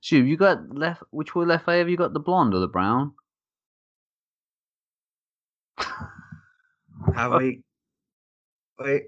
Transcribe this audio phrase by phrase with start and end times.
[0.00, 1.02] Stu, you got left.
[1.10, 2.12] Which way left eye have you got?
[2.12, 3.12] The blonde or the brown?
[7.14, 7.62] Have we?
[8.78, 9.02] Wait.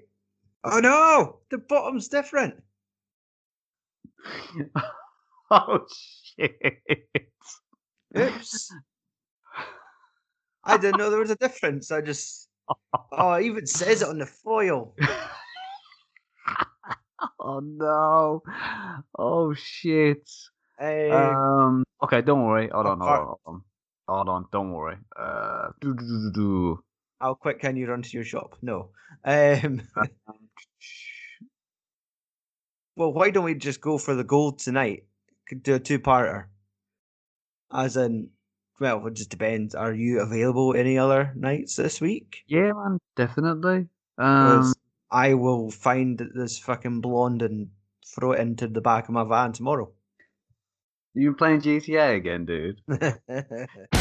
[0.63, 1.39] Oh no!
[1.49, 2.55] The bottom's different.
[5.51, 6.55] oh shit!
[8.17, 8.71] Oops.
[10.63, 11.91] I didn't know there was a difference.
[11.91, 12.47] I just.
[13.13, 14.95] Oh, it even says it on the foil.
[17.39, 18.41] oh no!
[19.19, 20.29] Oh shit!
[20.81, 21.83] Hey, Um.
[22.01, 22.67] Okay, don't worry.
[22.73, 22.99] Hold on.
[22.99, 23.25] Hold on.
[23.27, 23.63] Hold on.
[24.07, 24.45] Hold on.
[24.51, 24.97] Don't worry.
[25.15, 25.69] Uh.
[25.79, 26.83] Do, do, do, do, do.
[27.19, 28.55] how quick can you run to your shop?
[28.61, 28.89] No.
[29.25, 29.81] Um.
[32.97, 35.05] Well, why don't we just go for the gold tonight?
[35.47, 36.47] Could do a two-parter.
[37.73, 38.29] As in,
[38.81, 39.73] well, it just depends.
[39.73, 42.43] Are you available any other nights this week?
[42.47, 42.97] Yeah, man.
[43.15, 43.87] definitely.
[44.17, 44.73] Um.
[45.09, 47.69] I will find this fucking blonde and
[48.05, 49.91] throw it into the back of my van tomorrow.
[51.13, 52.81] You playing GTA again, dude?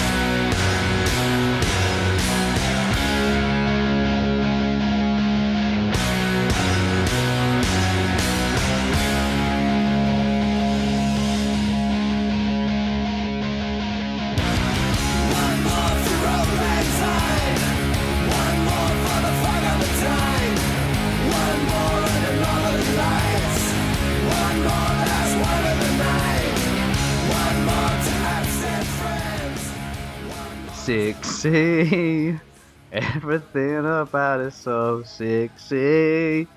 [30.81, 32.41] Sexy.
[32.93, 36.49] Everything about it so sexy.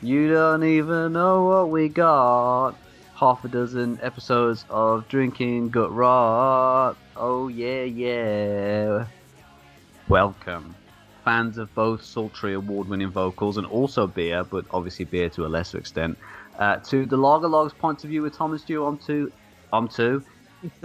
[0.00, 2.74] You don't even know what we got.
[3.14, 6.96] Half a dozen episodes of drinking gut rot.
[7.16, 9.06] Oh yeah, yeah.
[10.08, 10.74] Welcome,
[11.22, 15.76] fans of both sultry award-winning vocals and also beer, but obviously beer to a lesser
[15.76, 16.16] extent,
[16.58, 18.86] uh, to the Lager Logs point of view with Thomas Dew.
[18.86, 19.30] I'm two.
[19.70, 20.24] I'm two.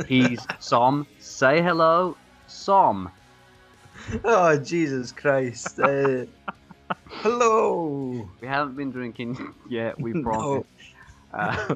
[0.10, 1.08] He's Som.
[1.20, 2.18] Say hello,
[2.52, 3.10] Som.
[4.24, 5.80] oh Jesus Christ!
[5.80, 6.26] Uh,
[7.10, 8.30] hello.
[8.42, 10.00] We haven't been drinking yet.
[10.00, 10.66] We promise.
[11.34, 11.76] Uh,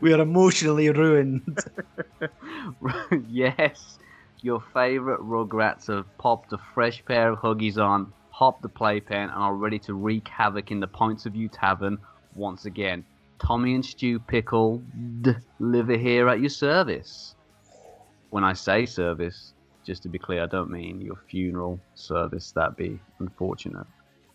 [0.00, 1.60] we are emotionally ruined.
[3.28, 3.96] yes,
[4.40, 9.30] your favourite Rugrats have popped a fresh pair of Huggies on, hopped the playpen, and
[9.30, 11.98] are ready to wreak havoc in the Pints of View Tavern
[12.34, 13.04] once again.
[13.38, 14.82] Tommy and Stu Pickle
[15.60, 17.36] live here at your service.
[18.30, 19.52] When I say service,
[19.86, 22.52] just to be clear, I don't mean your funeral service.
[22.52, 23.86] That'd be unfortunate.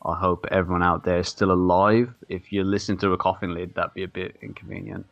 [0.03, 2.12] I hope everyone out there is still alive.
[2.29, 5.06] If you listen to a coffin lid, that'd be a bit inconvenient.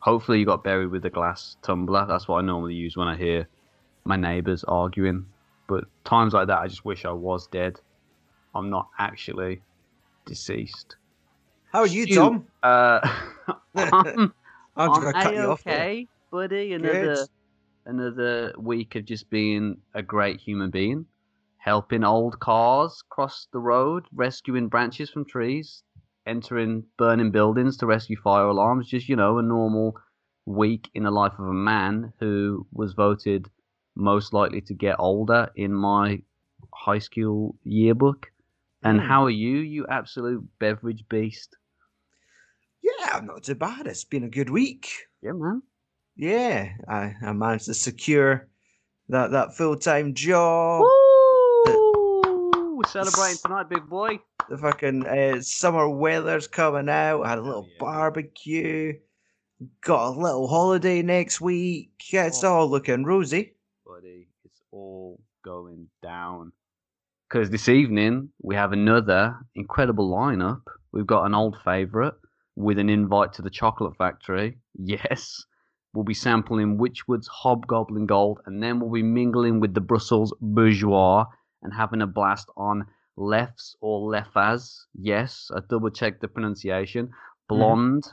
[0.00, 2.06] Hopefully, you got buried with a glass tumbler.
[2.06, 3.48] That's what I normally use when I hear
[4.04, 5.26] my neighbours arguing.
[5.66, 7.80] But times like that, I just wish I was dead.
[8.54, 9.62] I'm not actually
[10.26, 10.96] deceased.
[11.72, 12.46] How are you, Stu, Tom?
[12.62, 13.00] Uh,
[13.74, 14.32] I'm,
[14.76, 15.60] I'm I'm cut you off.
[15.66, 16.72] okay, buddy.
[16.72, 17.28] Another Good.
[17.88, 21.06] Another week of just being a great human being,
[21.58, 25.82] helping old cars cross the road, rescuing branches from trees,
[26.26, 28.88] entering burning buildings to rescue fire alarms.
[28.88, 29.98] Just you know, a normal
[30.46, 33.50] week in the life of a man who was voted
[33.96, 36.22] most likely to get older in my
[36.74, 38.32] high school yearbook.
[38.84, 39.00] And Hmm.
[39.00, 41.56] how are you, you absolute beverage beast?
[42.82, 43.86] Yeah, I'm not too bad.
[43.86, 44.88] It's been a good week.
[45.22, 45.62] Yeah, man.
[46.18, 48.48] Yeah, I, I managed to secure
[49.08, 50.80] that that full time job.
[50.82, 52.76] Woo!
[52.76, 54.18] We're celebrating tonight, big boy.
[54.48, 57.22] The fucking uh, summer weather's coming out.
[57.22, 57.76] I had a little yeah.
[57.78, 58.94] barbecue.
[59.80, 61.92] Got a little holiday next week.
[62.10, 62.52] Yeah, it's Oh.
[62.52, 63.54] all looking rosy.
[63.86, 66.50] Buddy, it's all going down.
[67.28, 70.62] Because this evening, we have another incredible lineup.
[70.92, 72.14] We've got an old favourite
[72.56, 74.58] with an invite to the Chocolate Factory.
[74.80, 75.44] Yes.
[75.98, 81.24] We'll be sampling Wychwood's Hobgoblin Gold, and then we'll be mingling with the Brussels Bourgeois
[81.60, 82.86] and having a blast on
[83.16, 84.84] Lefs or Lefas.
[84.94, 87.06] Yes, I double checked the pronunciation.
[87.06, 87.12] Hmm.
[87.48, 88.04] Blonde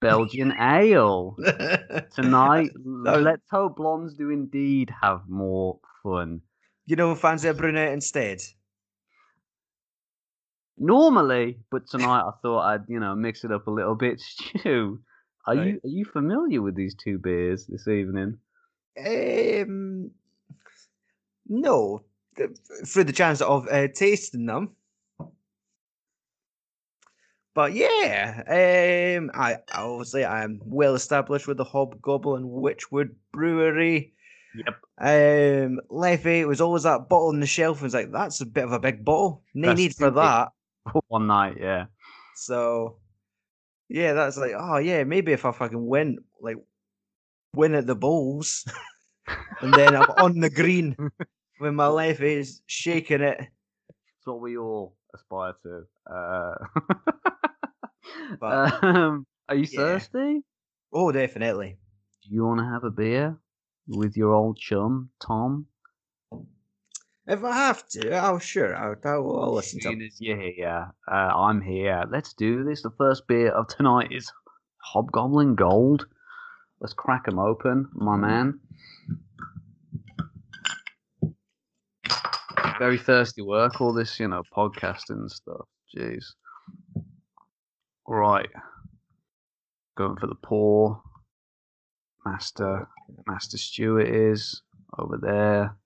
[0.00, 1.36] Belgian Ale
[2.12, 2.70] tonight.
[2.84, 6.40] Let's hope blondes do indeed have more fun.
[6.86, 8.42] you know, fancy a brunette instead.
[10.76, 14.18] Normally, but tonight I thought I'd you know mix it up a little bit.
[14.58, 14.98] Stu,
[15.46, 15.66] are Right.
[15.66, 18.38] you are you familiar with these two beers this evening?
[18.98, 20.10] Um,
[21.48, 22.02] no,
[22.36, 22.50] th-
[22.86, 24.76] for the chance of uh, tasting them.
[27.54, 28.42] But yeah,
[29.18, 34.14] um, I obviously I'm well established with the Hobgoblin Wychwood Brewery.
[34.54, 34.74] Yep.
[34.98, 37.78] Um, Leffe was always that bottle on the shelf.
[37.78, 39.42] and was like, that's a bit of a big bottle.
[39.54, 40.52] No need for that.
[41.08, 41.86] One night, yeah.
[42.36, 42.96] So,
[43.92, 46.56] Yeah, that's like, oh yeah, maybe if I fucking win, like,
[47.54, 48.64] win at the bowls,
[49.60, 50.96] and then I'm on the green
[51.58, 53.38] when my life is shaking it.
[53.38, 55.84] It's what we all aspire to.
[56.10, 56.54] Uh,
[58.40, 59.98] But- um, are you Yeah.
[59.98, 60.40] thirsty?
[60.90, 61.76] Oh, definitely.
[62.22, 63.36] Do you want to have a beer
[63.88, 65.66] with your old chum, Tom?
[67.26, 68.74] If I have to, I'll sure.
[68.76, 70.04] I'll, I'll, I'll listen to.
[70.04, 72.04] As you're here, uh, I'm here.
[72.10, 72.82] Let's do this.
[72.82, 74.30] The first beer of tonight is
[74.78, 76.06] Hobgoblin Gold.
[76.80, 78.58] Let's crack 'em open, my man.
[82.80, 85.68] Very thirsty work, all this, you know, podcasting stuff.
[85.96, 86.24] Jeez.
[88.08, 88.50] Right.
[89.96, 91.00] Going for the pour.
[92.26, 92.88] Master,
[93.28, 94.62] Master Stewart is
[94.98, 95.76] over there.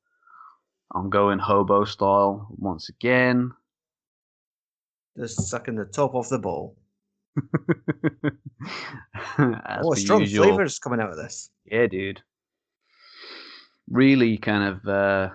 [0.97, 3.53] I'm going hobo style once again.
[5.19, 6.77] Just sucking the top off the bowl.
[9.39, 10.45] Oh, strong usual.
[10.47, 11.51] flavors coming out of this.
[11.67, 12.23] Yeah, dude.
[13.91, 15.31] Really kind of uh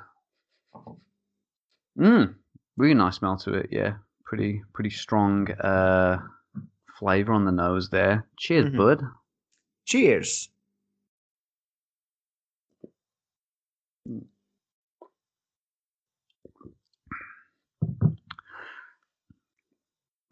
[1.98, 2.34] mm,
[2.78, 3.94] really nice smell to it, yeah.
[4.26, 6.18] Pretty pretty strong uh
[7.00, 8.28] flavor on the nose there.
[8.38, 8.78] Cheers, Mhm.
[8.78, 9.04] bud.
[9.86, 10.50] Cheers.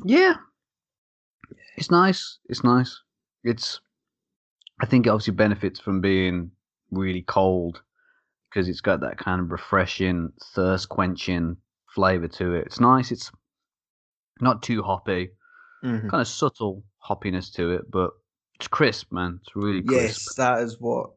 [0.06, 0.36] Yeah.
[1.78, 2.40] It's nice.
[2.50, 3.02] It's nice.
[3.44, 3.80] It's
[4.82, 6.52] I think it obviously benefits from being
[6.92, 7.82] really cold
[8.50, 11.58] because it's got that kind of refreshing, thirst quenching
[11.94, 12.66] flavor to it.
[12.66, 13.12] It's nice.
[13.12, 13.32] It's
[14.42, 15.32] not too hoppy.
[15.84, 16.10] Mhm.
[16.10, 18.12] Kind of subtle hoppiness to it, but
[18.56, 19.40] it's crisp, man.
[19.42, 20.28] It's really crisp.
[20.28, 21.12] Yes, that is what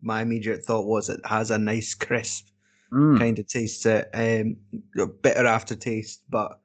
[0.00, 1.08] my immediate thought was.
[1.08, 2.48] It has a nice crisp
[2.92, 3.18] Mm.
[3.18, 4.56] kind of taste to it, um,
[4.98, 6.60] a bitter aftertaste, but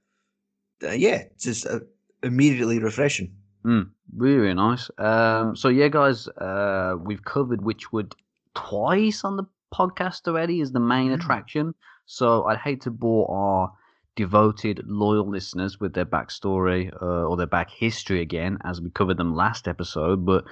[0.83, 1.79] uh, yeah, just uh,
[2.23, 3.33] immediately refreshing.
[3.65, 4.89] Mm, really, really nice.
[4.97, 8.13] Um, so yeah, guys, uh, we've covered Wychwood
[8.55, 11.15] twice on the podcast already as the main Mm.
[11.15, 11.73] attraction.
[12.05, 13.71] So I'd hate to bore our
[14.15, 19.17] devoted, loyal listeners with their backstory uh, or their back history again, as we covered
[19.17, 20.25] them last episode.
[20.25, 20.45] But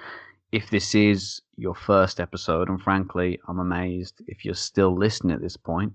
[0.52, 5.42] if this is your first episode, and frankly, I'm amazed if you're still listening at
[5.42, 5.94] this point.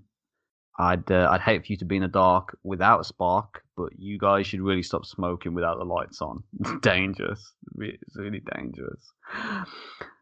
[0.77, 3.89] I'd uh, I'd hate for you to be in the dark without a spark, but
[3.97, 6.43] you guys should really stop smoking without the lights on.
[6.59, 7.53] It's dangerous.
[7.79, 9.11] It's really dangerous.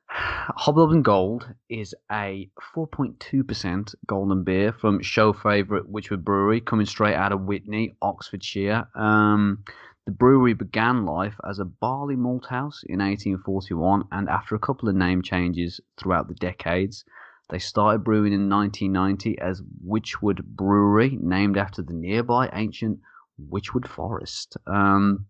[0.07, 7.33] Hobgoblin Gold is a 4.2% golden beer from show favourite Wychwood Brewery, coming straight out
[7.33, 8.87] of Witney, Oxfordshire.
[8.95, 9.63] Um,
[10.05, 14.87] the brewery began life as a barley malt house in 1841, and after a couple
[14.87, 17.03] of name changes throughout the decades,
[17.49, 22.99] they started brewing in 1990 as Wychwood Brewery, named after the nearby ancient
[23.39, 24.57] Wychwood Forest.
[24.65, 25.27] Um,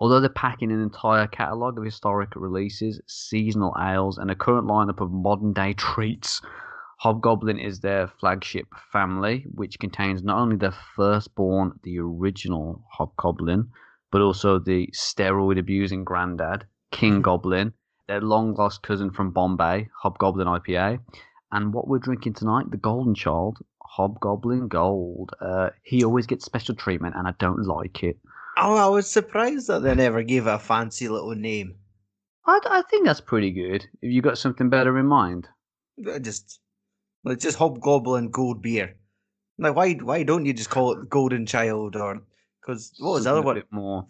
[0.00, 5.00] although they're packing an entire catalogue of historic releases, seasonal ales, and a current lineup
[5.00, 6.40] of modern day treats,
[7.00, 13.70] Hobgoblin is their flagship family, which contains not only their firstborn, the original Hobgoblin,
[14.10, 17.72] but also the steroid abusing granddad, King Goblin,
[18.06, 21.00] their long lost cousin from Bombay, Hobgoblin IPA,
[21.52, 25.32] and what we're drinking tonight, the Golden Child, Hobgoblin Gold.
[25.40, 28.18] Uh, he always gets special treatment, and I don't like it.
[28.56, 31.76] Oh, I was surprised that they never gave it a fancy little name.
[32.46, 33.82] I, I think that's pretty good.
[34.02, 35.48] Have you got something better in mind?
[36.06, 36.60] Uh, Just,
[37.24, 38.96] like, just Hobgoblin Gold Beer.
[39.58, 42.22] Like, why, why don't you just call it Golden Child or?
[42.60, 43.56] Because what was the other one?
[43.56, 44.06] bit more.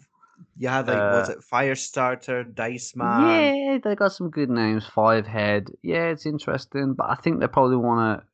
[0.57, 3.55] You had like, was uh, it Firestarter, Dice Man?
[3.55, 4.85] Yeah, they got some good names.
[4.85, 5.69] Five Head.
[5.81, 8.25] Yeah, it's interesting, but I think they probably want to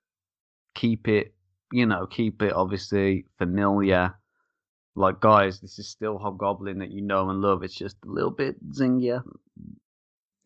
[0.80, 1.34] keep it,
[1.72, 4.16] you know, keep it obviously familiar.
[4.96, 7.64] Like, guys, this is still Hobgoblin that you know and love.
[7.64, 9.24] It's just a little bit zingier.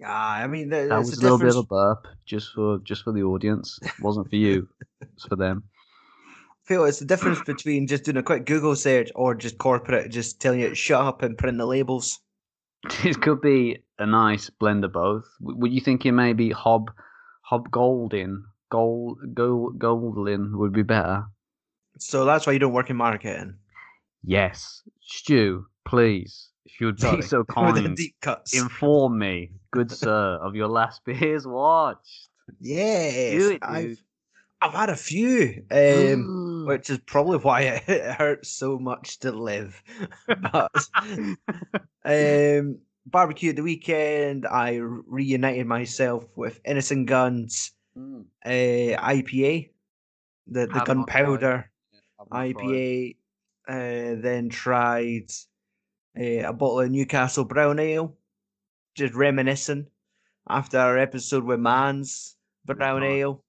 [0.06, 3.04] Ah, I mean, That was a a little bit of a burp, just for just
[3.04, 3.80] for the audience.
[3.82, 4.68] It wasn't for you.
[5.02, 5.64] it's for them.
[6.66, 10.40] Feel it's the difference between just doing a quick Google search or just corporate just
[10.40, 12.20] telling you to shut up and print the labels.
[13.06, 15.26] It could be a nice blend of both.
[15.40, 16.92] W- Were you thinking maybe Hob
[17.50, 21.26] Hobgoldin, Gold Gold Goldlin would be better?
[22.00, 23.56] So that's why you don't work in marketing.
[24.26, 27.18] Yes, Stu, please, if you would Sorry.
[27.18, 28.54] be so kind, deep cuts.
[28.54, 32.30] inform me, good sir, of your last beers watched.
[32.60, 33.70] yes, Do it, dude.
[33.70, 34.04] I've
[34.72, 36.66] had a few, um, Ooh.
[36.68, 39.82] which is probably why it, it hurts so much to live.
[40.52, 40.72] but
[42.06, 48.50] um, barbecue at the weekend, I reunited myself with Innis & Gunn's Mm, uh,
[49.00, 49.70] IPA,
[50.48, 51.26] the the Have not tried.
[51.28, 51.72] gunpowder.
[51.94, 52.56] yeah, I've not tried.
[52.56, 53.16] IPA,
[53.68, 55.30] uh, then tried
[56.20, 58.18] uh, a bottle of Newcastle Brown Ale,
[58.96, 59.86] just reminiscing
[60.50, 63.12] after our episode with Mann's Brown Right.
[63.20, 63.44] Ale.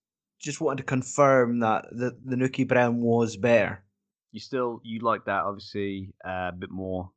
[0.45, 3.83] Just wanted to confirm that the the Newkie Brown was better.
[4.33, 7.11] You still you like that obviously uh, a bit more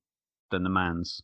[0.49, 1.21] than the Mann's.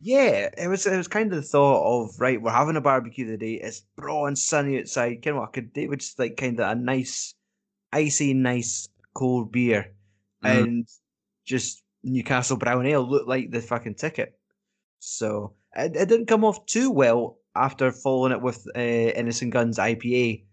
[0.00, 3.26] Yeah, it was it was kind of the thought of right, we're having a barbecue
[3.26, 3.54] today.
[3.54, 5.22] It's raw and sunny outside.
[5.22, 7.34] Kind of what I could do just like kind of a nice,
[7.92, 9.94] icy, nice cold beer,
[10.44, 10.62] Mm.
[10.62, 10.88] and
[11.46, 14.38] just Newcastle Brown Ale looked like the fucking ticket.
[15.00, 19.50] So it, it didn't come off too well after following it with uh, Innis &
[19.50, 20.44] Gunn's IPA.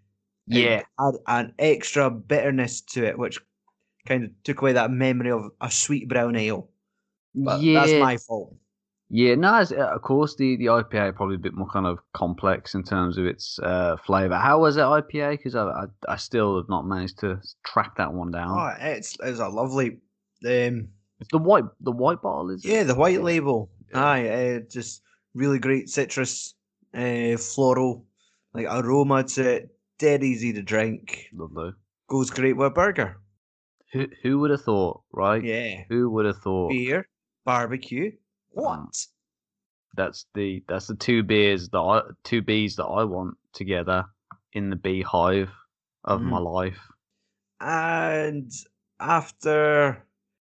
[0.49, 3.39] It Yeah, had an extra bitterness to it, which
[4.07, 6.69] kind of took away that memory of a sweet brown ale.
[7.33, 8.55] But yeah, that's my fault.
[9.09, 9.35] yeah.
[9.35, 12.75] No, it's, uh, of course the the IPA probably a bit more kind of complex
[12.75, 14.37] in terms of its uh, flavor.
[14.37, 15.31] How was it IPA?
[15.37, 18.57] Because I, I I still have not managed to track that one down.
[18.57, 19.99] Oh, it's it's a lovely,
[20.45, 22.69] um, It's the white the white bottle is it?
[22.69, 23.69] yeah, the white label.
[23.91, 24.03] Yeah.
[24.03, 25.01] Aye, uh, just
[25.33, 26.53] really great citrus,
[26.93, 28.05] uh, floral,
[28.53, 29.74] like aroma to it.
[29.97, 31.29] Dead easy to drink.
[31.33, 31.71] Lovely.
[32.07, 33.17] Goes great with a burger.
[33.93, 35.43] Who who would have thought, right?
[35.43, 36.69] Yeah, Who would have thought?
[36.69, 37.07] beer,
[37.45, 38.11] barbecue.
[38.49, 38.93] What?
[39.95, 44.05] That's the that's the two beers that I two bees that I want together
[44.51, 45.51] in the beehive
[46.03, 46.79] of my life.
[47.61, 48.51] And
[48.99, 50.05] after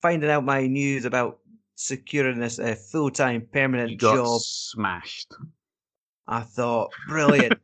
[0.02, 1.40] finding out my news about
[1.76, 5.34] securing this uh, full time permanent job, smashed.
[6.28, 7.60] I thought, brilliant.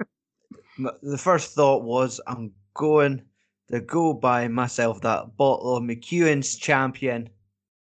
[0.78, 3.24] The first thought was, I'm going
[3.70, 7.30] to go buy myself that bottle of McEwan's champion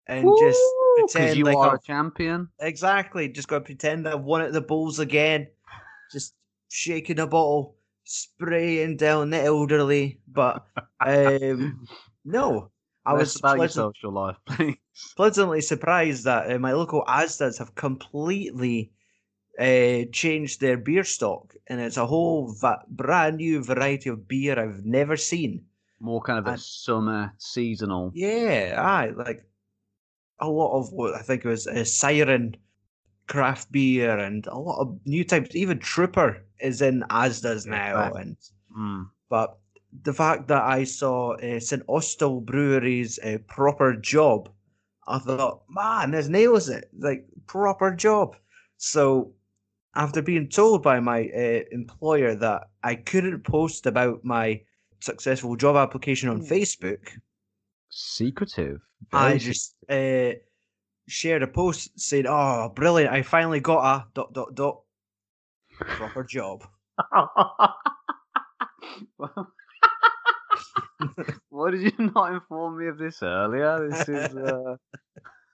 [0.07, 0.61] and just
[0.97, 2.49] pretend you like are a champion.
[2.59, 5.47] exactly just going to pretend I've won at the Bulls again.
[6.11, 6.35] Just
[6.69, 10.19] shaking a bottle, spraying down the elderly.
[10.27, 10.65] But
[10.99, 11.87] um,
[12.25, 12.69] no,
[13.05, 14.77] I Less was about your social life, please.
[15.15, 18.91] pleasantly surprised that uh, my local Asda's have completely
[19.59, 24.59] uh, changed their beer stock, and it's a whole va- brand new variety of beer
[24.59, 25.65] I've never seen.
[25.99, 28.11] More kind of a summer seasonal.
[28.13, 29.45] Yeah, aye, like
[30.39, 32.57] a lot of what I think it was uh, Siren
[33.27, 35.55] craft beer and a lot of new types.
[35.55, 38.15] Even Trooper is in Asda's now, Right.
[38.25, 38.37] and
[38.77, 39.09] Mm.
[39.29, 39.57] but
[40.01, 44.49] the fact that I saw uh, St Austell Brewery's uh, proper job,
[45.07, 46.89] I thought, man, this nails it.
[46.97, 48.35] Like, proper job.
[48.77, 49.31] So,
[49.95, 54.61] after being told by my uh, employer that I couldn't post about my
[54.99, 57.09] successful job application on Facebook,
[57.89, 58.81] Secretive.
[59.11, 60.31] I Very just uh,
[61.07, 64.81] shared a post saying, oh, brilliant, I finally got a dot, dot, dot
[65.79, 66.65] proper job.
[71.49, 73.87] Why did you not inform me of this earlier?
[73.89, 74.77] This is uh,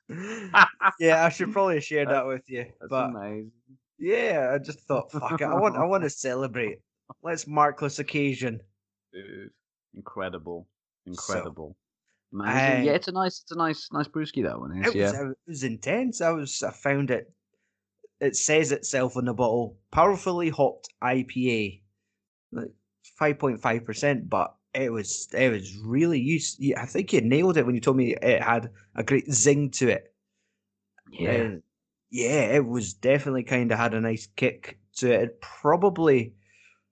[1.00, 2.66] yeah, I should probably share that with you.
[2.80, 3.52] that's But amazing.
[4.00, 5.46] Yeah, I just thought, fuck it.
[5.46, 6.80] I want, I want to celebrate.
[7.24, 8.62] Let's mark this occasion.
[9.14, 9.50] Dude,
[9.96, 10.68] incredible,
[11.06, 11.76] So, incredible.
[12.32, 14.44] Yeah, it's a nice, it's a nice, nice brewski.
[14.44, 14.94] That one is.
[14.94, 16.22] It was, it was intense.
[16.22, 17.32] I was, I found it.
[18.22, 19.78] It says itself on the bottle.
[19.92, 21.82] Powerfully hopped IPA,
[22.52, 22.68] like
[23.18, 24.30] five point five percent.
[24.30, 26.62] But it was, it was really used.
[26.78, 29.90] I think you nailed it when you told me it had a great zing to
[29.90, 30.14] it.
[31.12, 31.32] yeah.
[31.32, 31.64] And
[32.10, 35.22] yeah, it was definitely kind of had a nice kick to it.
[35.22, 36.34] It probably,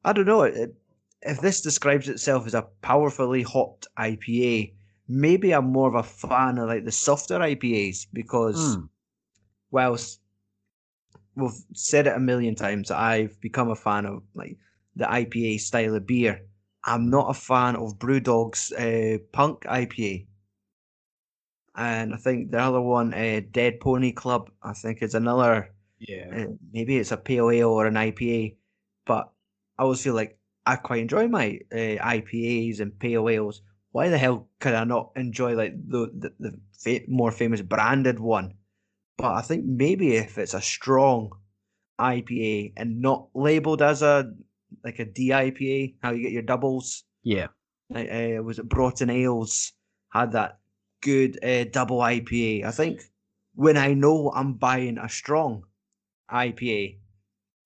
[0.03, 0.75] I don't know, it,
[1.21, 4.73] if this describes itself as a powerfully hopped IPA,
[5.07, 8.89] maybe I'm more of a fan of like the softer IPAs because, Mm.
[9.71, 10.21] whilst
[11.35, 14.57] we've said it a million times, I've become a fan of like
[14.95, 16.41] the IPA style of beer.
[16.83, 20.27] I'm not a fan of Brewdog's uh, Punk IPA
[21.77, 25.73] and I think the other one, uh, Dead Pony Club, I think is another.
[25.99, 26.27] Yeah.
[26.35, 28.55] Uh, maybe it's a pale ale or an IPA,
[29.05, 29.31] but
[29.79, 33.61] I always feel like I quite enjoy my uh, IPAs and pale ales.
[33.91, 38.19] Why the hell could I not enjoy like the the, the fa- more famous branded
[38.19, 38.53] one?
[39.17, 41.31] But I think maybe if it's a strong
[41.99, 44.31] IPA and not labeled as a
[44.83, 47.47] like a DIPA, how you get your doubles, Yeah.
[47.95, 49.71] uh, was it Broughton Ales
[50.09, 50.59] had that
[51.01, 52.65] good uh, double IPA.
[52.65, 53.01] I think
[53.55, 55.63] when I know I'm buying a strong
[56.31, 56.97] IPA,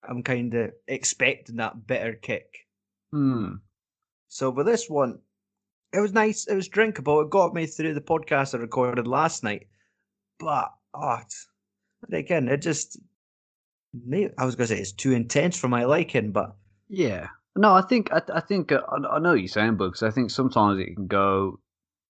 [0.07, 2.67] I'm kind of expecting that bitter kick.
[3.11, 3.55] Hmm.
[4.29, 5.19] So with this one,
[5.93, 6.47] it was nice.
[6.47, 7.21] It was drinkable.
[7.21, 9.67] It got me through the podcast I recorded last night.
[10.39, 11.19] But oh,
[12.11, 12.97] again, it just
[14.38, 16.55] I was gonna say it's too intense for my liking, but
[16.88, 17.27] Yeah.
[17.55, 20.01] No, I think I, I think uh, I, I know what you're saying, Bugs.
[20.01, 21.59] I think sometimes it can go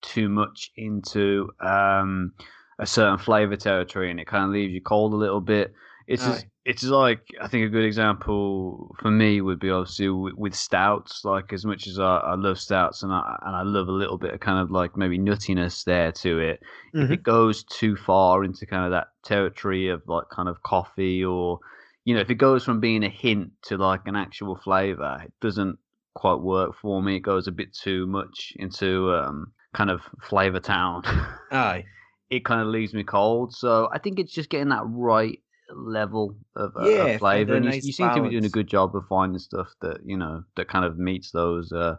[0.01, 2.33] too much into um,
[2.79, 5.73] a certain flavor territory, and it kind of leaves you cold a little bit.
[6.07, 10.55] It's it's like I think a good example for me would be obviously with, with
[10.55, 11.23] stouts.
[11.25, 14.17] Like as much as I, I love stouts and I and I love a little
[14.17, 16.61] bit of kind of like maybe nuttiness there to it.
[16.99, 17.17] If Mhm.
[17.19, 21.59] it goes too far into kind of that territory of like kind of coffee or
[22.05, 25.33] you know if it goes from being a hint to like an actual flavor, it
[25.41, 25.77] doesn't
[26.15, 27.17] quite work for me.
[27.17, 31.03] It goes a bit too much into um, kind of flavor town.
[31.51, 31.85] Aye.
[32.29, 33.53] it kind of leaves me cold.
[33.55, 35.39] So I think it's just getting that right
[35.73, 37.55] level of, uh, Yeah, of flavor.
[37.55, 39.99] And you, nice you seem to be doing a good job of finding stuff that
[40.03, 41.95] you know that kind of meets those uh,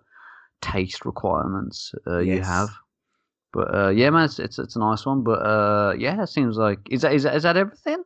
[0.60, 2.46] taste requirements uh, you Yes.
[2.46, 2.68] have.
[3.52, 5.22] But uh, yeah, man, it's, it's it's a nice one.
[5.22, 8.02] But uh, yeah, it seems like is that is that, is that everything?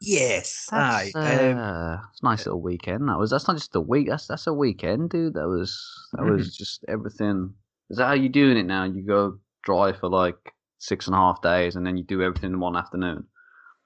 [0.00, 0.66] Yes.
[0.70, 1.20] That's, Aye.
[1.50, 3.08] Um, uh, it's a nice little weekend.
[3.08, 3.30] That was.
[3.30, 4.08] That's not just a week.
[4.08, 5.34] That's that's a weekend, dude.
[5.34, 5.78] That was
[6.14, 7.54] that was just everything.
[7.90, 8.84] Is that how you doing it now?
[8.84, 10.36] You go dry for like
[10.78, 13.24] six and a half days, and then you do everything in one afternoon.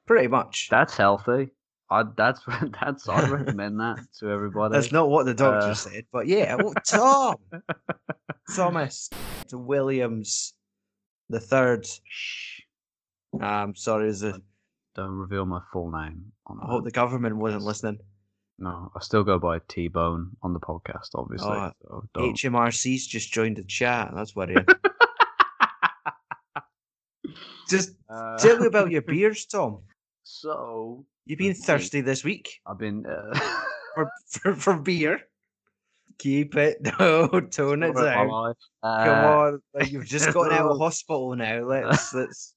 [0.07, 0.69] pretty much.
[0.71, 1.49] That's healthy.
[1.91, 2.41] I that's
[2.81, 4.75] that's I recommend that to everybody.
[4.75, 6.55] That's not what the doctor Uh, said, but yeah.
[6.57, 7.37] Well, Tom
[8.57, 9.11] Thomas
[9.49, 10.55] to Williams
[11.31, 11.87] the third.
[12.05, 12.61] Shh.
[13.41, 14.37] Um, sorry, is it?
[14.95, 16.31] Don't reveal my full name.
[16.47, 17.99] On I hope the government wasn't listening.
[18.59, 21.49] No, I still go by T Bone on the podcast, obviously.
[21.51, 21.73] Oh,
[22.15, 22.21] so.
[22.21, 24.13] HMRC's just joined the chat.
[24.15, 24.67] That's worrying.
[27.69, 29.81] just Uh, tell me about your beers, Tom.
[30.23, 33.05] So You've been thirsty this week I've been.
[33.07, 33.35] Uh,
[33.95, 35.21] for for, for beer.
[36.19, 36.79] Keep it.
[36.99, 38.29] No, tone it story of my down.
[38.29, 38.57] life.
[38.85, 41.65] Come Uh, on, like you've just gotten out of hospital now.
[41.67, 42.55] Let's let's.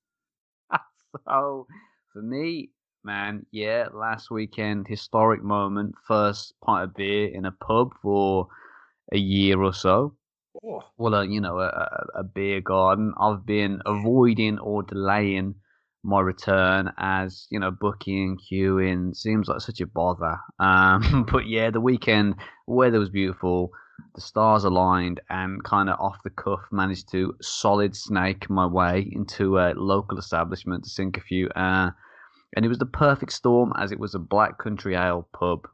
[1.27, 1.66] so
[2.13, 2.70] for me,
[3.07, 8.47] man, yeah, last weekend, historic moment, first pint of beer in a pub for
[9.13, 10.15] a year or so.
[10.63, 13.13] Oh, Well, uh, you know, a, a, a beer garden.
[13.19, 15.55] I've been avoiding or delaying
[16.03, 20.39] my return as you know booking queuing seems like such a bother.
[20.59, 22.35] Um but yeah the weekend
[22.67, 23.71] weather was beautiful.
[24.15, 29.09] The stars aligned and kind of off the cuff managed to solid snake my way
[29.11, 31.91] into a local establishment to sink a few uh
[32.55, 35.68] and it was the perfect storm as it was a black country ale pub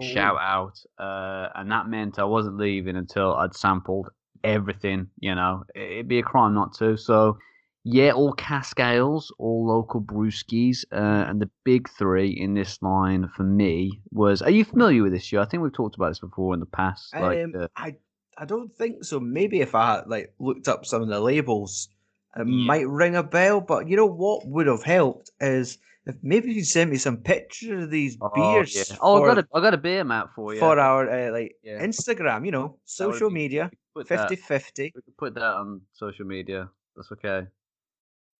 [0.00, 4.08] shout out uh and that meant i wasn't leaving until i'd sampled
[4.44, 7.36] everything you know it'd be a crime not to so
[7.84, 13.30] yeah, all cask ales, all local brewskis, uh, and the big three in this line
[13.34, 14.42] for me was.
[14.42, 15.40] Are you familiar with this show?
[15.40, 17.14] I think we've talked about this before in the past.
[17.14, 17.96] Like, Um, uh, I
[18.36, 19.18] I don't think so.
[19.20, 21.88] Maybe if I like looked up some of the labels,
[22.36, 22.66] it Yeah.
[22.66, 23.62] might ring a bell.
[23.62, 27.84] But you know what would have helped is if maybe you send me some pictures
[27.84, 28.96] of these oh, beers yeah.
[29.02, 30.58] oh, for, I got a, I got a beer map for you.
[30.58, 31.84] for our uh, like Yeah.
[31.84, 32.46] Instagram.
[32.46, 34.92] You know, social be- media, Put 50-50.
[34.94, 36.70] we could put that on social media.
[36.96, 37.46] That's okay.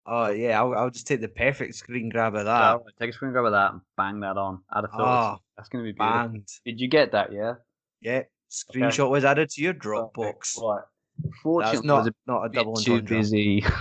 [0.05, 2.49] Oh yeah, I'll, I'll just take the perfect screen grab of that.
[2.73, 4.61] alright, take a screen grab of that and bang that on.
[4.75, 5.03] Add a filter.
[5.05, 6.29] Ah, That's gonna be beautiful.
[6.29, 6.47] Banged.
[6.65, 7.31] Did you get that?
[7.31, 7.53] Yeah.
[8.01, 10.15] Yeah, screenshot was added to your Perfect.
[10.15, 10.61] Dropbox.
[10.61, 10.81] Right.
[11.21, 13.17] That's Fortunately, was not a not a double too entendre.
[13.17, 13.63] busy.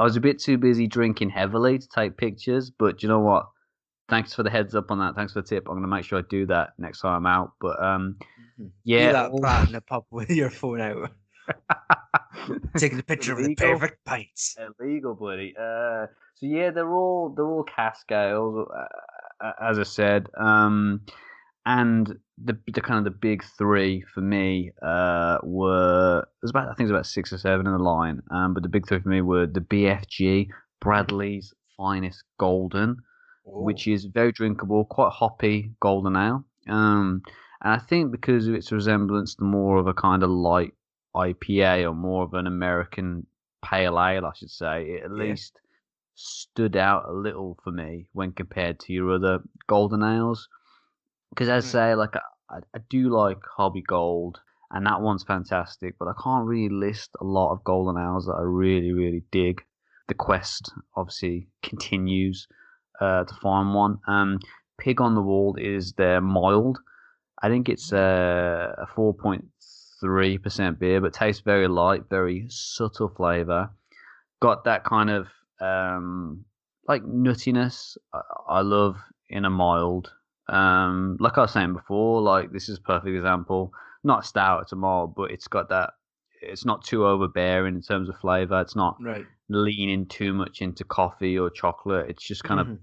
[0.00, 3.50] I was a bit too busy drinking heavily to take pictures, but you know what?
[4.08, 5.14] Thanks for the heads up on that.
[5.14, 5.68] Thanks for the tip.
[5.68, 7.52] I'm gonna make sure I do that next time I'm out.
[7.60, 8.16] But um,
[8.58, 8.70] Mhm.
[8.82, 11.10] yeah, Do that prat in the pub with your phone out,
[12.78, 14.56] taking a picture of the perfect pints.
[14.78, 15.54] illegal, buddy.
[15.54, 20.28] Uh, so yeah, they're all they're all cask ales, uh, uh, as I said.
[20.38, 21.02] Um,
[21.78, 22.04] and
[22.48, 26.86] the the kind of the big three for me uh were there's about I think
[26.88, 28.18] there's about six or seven in the line.
[28.30, 30.48] Um, but the big three for me were the BFG
[30.80, 32.96] Bradley's Finest Golden,
[33.44, 36.44] which is very drinkable, quite hoppy golden ale.
[36.68, 37.22] Um,
[37.62, 40.74] and I think because of its resemblance to more of a kind of light
[41.14, 43.26] IPA or more of an American
[43.62, 45.24] pale ale, I should say, it at Yeah.
[45.24, 45.60] least
[46.14, 50.48] stood out a little for me when compared to your other golden ales.
[51.30, 52.16] Because as I say, like
[52.50, 54.40] I, I do like Hobby Gold,
[54.70, 58.36] and that one's fantastic, but I can't really list a lot of golden ales that
[58.38, 59.62] I really, really dig.
[60.08, 62.46] The quest obviously continues
[63.00, 63.98] uh, to find one.
[64.06, 64.38] Um,
[64.78, 66.78] Pig on the Wall is their mild.
[67.42, 73.70] I think it's uh, a 4.3% beer, but tastes very light, very subtle flavor.
[74.40, 75.26] Got that kind of
[75.60, 76.44] um,
[76.86, 78.96] like nuttiness I, I love
[79.28, 80.10] in a mild.
[80.50, 83.72] Um, like I was saying before, like this is a perfect example.
[84.04, 85.94] Not stout, it's a mild, but it's got that.
[86.42, 88.60] It's not too overbearing in terms of flavor.
[88.60, 89.26] It's not Right.
[89.48, 92.08] leaning too much into coffee or chocolate.
[92.08, 92.78] It's just kind of Mhm.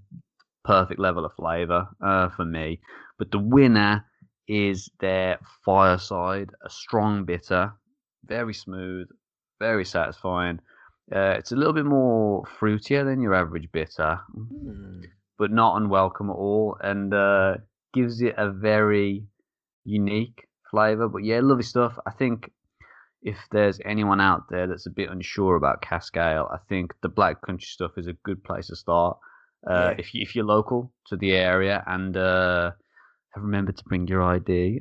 [0.64, 2.80] perfect level of flavor uh, for me.
[3.18, 4.06] But the winner
[4.48, 7.74] is their Fireside, a strong bitter,
[8.26, 9.10] very smooth,
[9.60, 10.60] very satisfying.
[11.12, 15.06] Uh, it's a little bit more fruitier than your average bitter, Mm.
[15.38, 17.56] But not unwelcome at all, and uh,
[17.94, 19.26] gives it a very
[19.86, 21.08] unique flavor.
[21.08, 21.98] But yeah, lovely stuff.
[22.06, 22.52] I think
[23.22, 27.10] if there's anyone out there that's a bit unsure about cask ale, I think the
[27.10, 29.18] Black Country stuff is a good place to start.
[29.70, 29.96] Uh, Yeah.
[29.98, 32.72] If you, if you're local to the area and uh,
[33.36, 34.80] remember to bring your ID.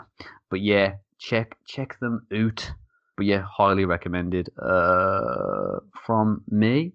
[0.50, 2.70] but yeah, check check them out.
[3.16, 4.48] But yeah, highly recommended.
[4.60, 6.92] Uh, from me,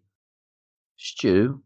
[0.98, 1.62] Stu.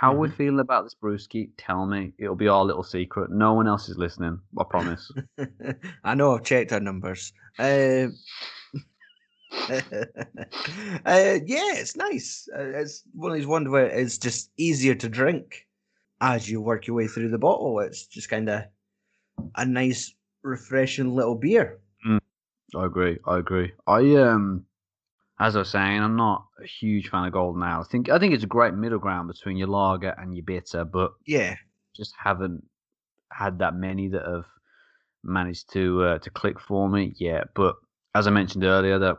[0.00, 1.50] How we feeling about this brewski?
[1.56, 2.12] Tell me.
[2.18, 3.32] It'll be our little secret.
[3.32, 4.38] No one else is listening.
[4.56, 5.10] I promise.
[6.04, 7.32] I know I've checked our numbers.
[7.58, 8.16] Um,
[9.68, 9.80] uh,
[11.04, 12.48] yeah, it's nice.
[12.56, 15.66] Uh, it's one of these ones where it's just easier to drink
[16.20, 17.80] as you work your way through the bottle.
[17.80, 18.62] It's just kind of
[19.56, 21.80] a nice, refreshing little beer.
[22.76, 23.18] I agree.
[23.26, 23.72] I agree.
[23.88, 24.64] I um,
[25.40, 27.80] as I was saying, I'm not a huge fan of Golden Ale.
[27.80, 30.84] I think I think it's a great middle ground between your lager and your bitter,
[30.84, 31.56] but Yeah,
[31.94, 32.64] just haven't
[33.32, 34.46] had that many that have
[35.22, 37.48] managed to uh, to click for me yet.
[37.54, 37.76] But
[38.14, 39.18] as I mentioned earlier, that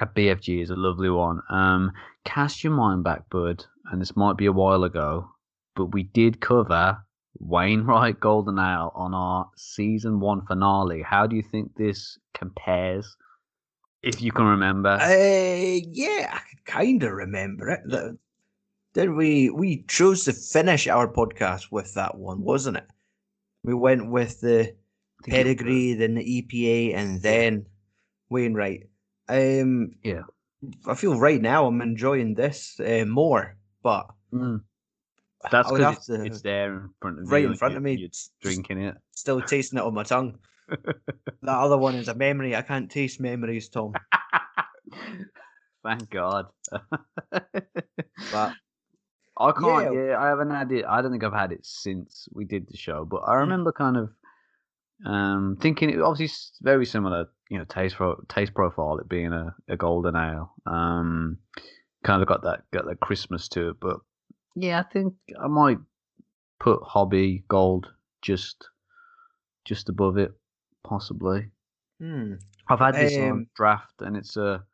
[0.00, 1.40] a BFG is a lovely one.
[1.50, 1.92] Um,
[2.24, 5.30] cast your mind back, bud, and this might be a while ago,
[5.74, 6.98] but we did cover
[7.38, 11.02] Wainwright Golden Ale on our season one finale.
[11.02, 13.16] How do you think this compares?
[14.02, 17.80] If you can remember, uh, yeah, I can kind of remember it.
[17.86, 18.18] The-
[18.94, 19.50] Did we?
[19.50, 22.86] We chose to finish our podcast with that one, wasn't it?
[23.62, 24.76] We went with the I think
[25.26, 27.66] it- pedigree, then the EPA, and then
[28.30, 28.88] Wainwright.
[29.28, 30.22] Um, Yeah.
[30.86, 34.62] I feel right now I'm enjoying this uh, more, but Mm.
[35.50, 37.30] That's because it's, to it's there in front of you.
[37.30, 37.94] right in front you- of me.
[37.94, 38.10] You're
[38.40, 38.96] drinking it.
[39.12, 40.38] still tasting it on my tongue.
[41.42, 42.54] that other one is a memory.
[42.56, 43.92] I can't taste memories, Tom.
[45.82, 46.46] Thank God.
[48.32, 48.52] But
[49.36, 49.94] I can't.
[49.94, 50.06] Yeah.
[50.08, 50.18] Yeah.
[50.20, 50.84] I haven't had it.
[50.86, 53.04] I don't think I've had it since we did the show.
[53.04, 53.40] But I Mm.
[53.40, 54.10] remember kind of
[55.04, 57.26] um, thinking it obviously very similar.
[57.48, 58.98] You know, taste pro- taste profile.
[58.98, 60.52] It being a, a golden ale.
[60.66, 61.38] Um,
[62.04, 63.76] kind of got that got that Christmas to it.
[63.80, 63.96] But
[64.54, 65.78] yeah, I think I might
[66.60, 67.88] put Hobby Gold
[68.22, 68.68] just
[69.64, 70.32] just above it,
[70.82, 71.50] possibly.
[71.98, 72.34] hmm,
[72.68, 74.64] I've had this on Um, draft, and it's a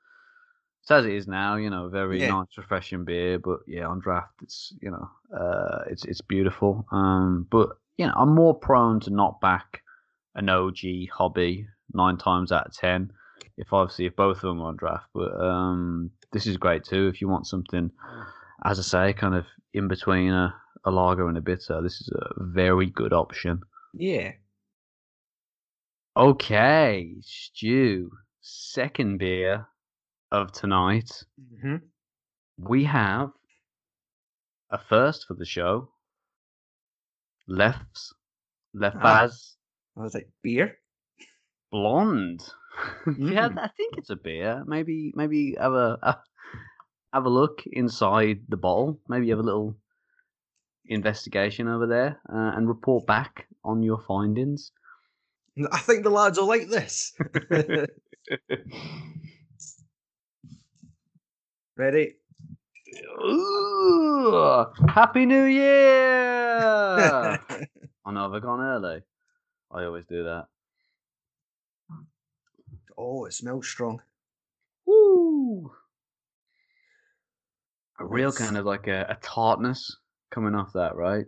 [0.83, 1.57] it's as it is now.
[1.57, 2.29] You know, very Yeah.
[2.29, 3.38] nice, refreshing beer.
[3.38, 6.87] But yeah, on draft, it's you know, uh, it's it's beautiful.
[6.92, 9.83] Um, but you know, I'm more prone to not back
[10.35, 13.12] an OG hobby nine times out of ten.
[13.57, 17.09] If obviously if both of them are on draft, but um, this is great too.
[17.09, 17.90] If you want something,
[18.64, 22.11] as I say, kind of in between a, a lager and a bitter, this is
[22.14, 23.62] a very good option.
[23.95, 24.33] yeah.
[26.17, 29.67] Okay, Stu, second beer
[30.33, 31.25] of tonight.
[31.61, 31.77] hmm
[32.57, 33.33] We have
[34.71, 35.91] a first for the show.
[37.47, 38.15] Lefts,
[38.75, 39.57] Lefaz
[39.97, 40.79] I was like, beer?
[41.71, 42.43] Blonde.
[43.07, 43.59] yeah, Mm.
[43.59, 44.65] I think it's a beer.
[44.67, 46.23] Maybe, maybe have a, a
[47.13, 49.01] have a look inside the bottle.
[49.09, 49.77] Maybe have a little
[50.87, 54.73] investigation over there uh, and report back on your findings.
[55.73, 57.14] I think the lads will like this.
[61.77, 62.14] Ready?
[63.25, 65.69] Ooh, Happy New Year!
[68.07, 69.03] oh no, have I gone early?
[69.71, 70.47] I always do that.
[72.97, 74.01] oh, it smells strong.
[74.87, 75.73] Woo!
[77.99, 79.97] A real It's- kind of like a, a tartness
[80.31, 81.27] coming off that, right?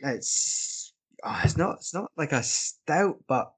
[0.00, 0.75] It's
[1.24, 3.52] oh, it's not it's not like a stout, but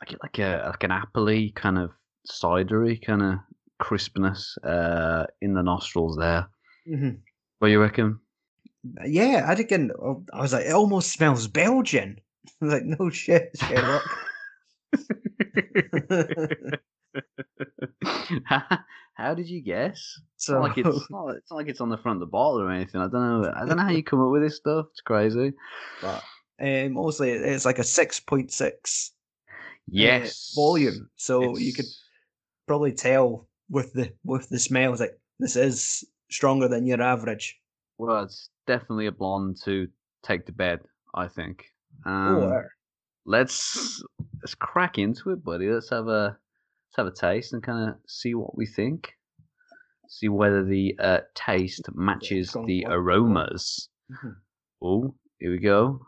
[0.00, 1.90] Like like a like an appley kind of
[2.30, 3.38] cidery kind of
[3.80, 6.46] crispness uh, in the nostrils there.
[6.88, 7.18] Mhm.
[7.58, 8.18] What do you reckon?
[9.06, 9.92] yeah, I reckon.
[10.00, 12.20] oh, I was like, it almost smells Belgian.
[12.60, 14.02] I was like, no shit, Sherlock.
[19.14, 19.98] How did you guess?
[20.36, 22.26] It's so not like it's not, it's not like it's on the front of the
[22.30, 23.00] bottle or anything.
[23.00, 23.52] I don't know.
[23.54, 24.86] I don't know how you come up with this stuff.
[24.90, 25.52] It's crazy.
[26.00, 26.22] but
[26.62, 29.12] um, mostly it's like a six point six
[29.88, 30.52] Yes.
[30.54, 31.10] volume.
[31.16, 31.86] So you could
[32.66, 37.60] probably tell with the with the smells like this is stronger than your average.
[37.98, 39.88] Well, it's definitely a blonde to
[40.22, 40.80] take to bed.
[41.14, 41.66] I think.
[42.06, 42.72] Um, or
[43.26, 44.02] let's
[44.42, 45.68] let's crack into it, buddy.
[45.68, 46.38] Let's have a
[46.88, 49.12] let's have a taste and kind of see what we think.
[50.08, 53.88] See whether the uh, taste matches the aromas.
[54.10, 54.36] Mhm.
[54.82, 56.00] Oh, here we go.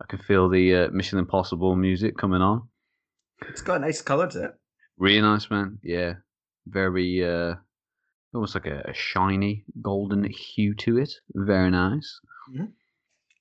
[0.00, 2.68] I can feel the uh, Mission Impossible music coming on.
[3.48, 4.52] it's got a nice colour to it.
[4.96, 5.78] Really nice, man.
[5.82, 6.14] Yeah,
[6.66, 7.54] very uh,
[8.34, 11.12] Almost like a, a shiny golden hue to it.
[11.34, 12.20] Very nice.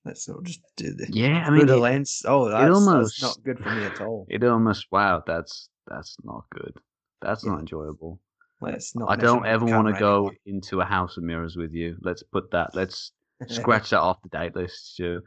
[0.06, 2.24] Let's sort just do the Yeah, I mean, the lens.
[2.26, 4.26] Oh, that's, almost- that's not good for me at all.
[4.30, 5.22] it almost wow.
[5.28, 6.74] That's that's not good.
[7.22, 7.52] That's Yeah.
[7.52, 8.22] not enjoyable.
[8.62, 9.10] Let's not.
[9.10, 10.34] I don't ever want to go anymore.
[10.46, 11.98] into a house of mirrors with you.
[12.02, 12.74] Let's put that.
[12.74, 13.12] Let's
[13.50, 15.22] scratch that off the date list, Stu.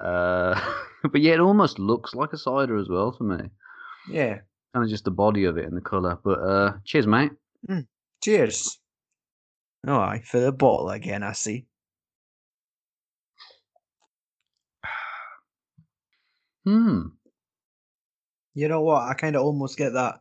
[0.00, 0.58] Uh,
[1.12, 3.50] but yeah, it almost looks like a cider as well for me.
[4.10, 4.38] yeah.
[4.72, 6.18] Kind of just the body of it and the colour.
[6.24, 7.30] But uh, cheers, mate.
[8.22, 8.78] Cheers.
[9.86, 11.22] All right, for the bottle again.
[11.22, 11.66] I see.
[16.64, 17.02] Hmm.
[18.54, 19.02] You know what?
[19.02, 20.20] I kind of almost get that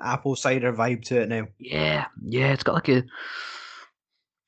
[0.00, 1.46] apple cider vibe to it now.
[1.58, 2.52] Yeah, yeah.
[2.52, 3.04] It's got like a.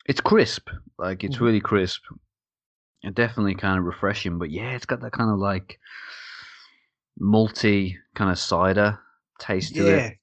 [0.07, 0.69] It's crisp.
[0.99, 1.41] Like it's Mhm.
[1.41, 2.01] really crisp.
[3.14, 4.38] Definitely kind of refreshing.
[4.38, 5.79] But yeah, it's got that kind of like
[7.21, 8.99] malty kind of cider
[9.40, 10.18] taste to Yeah, it.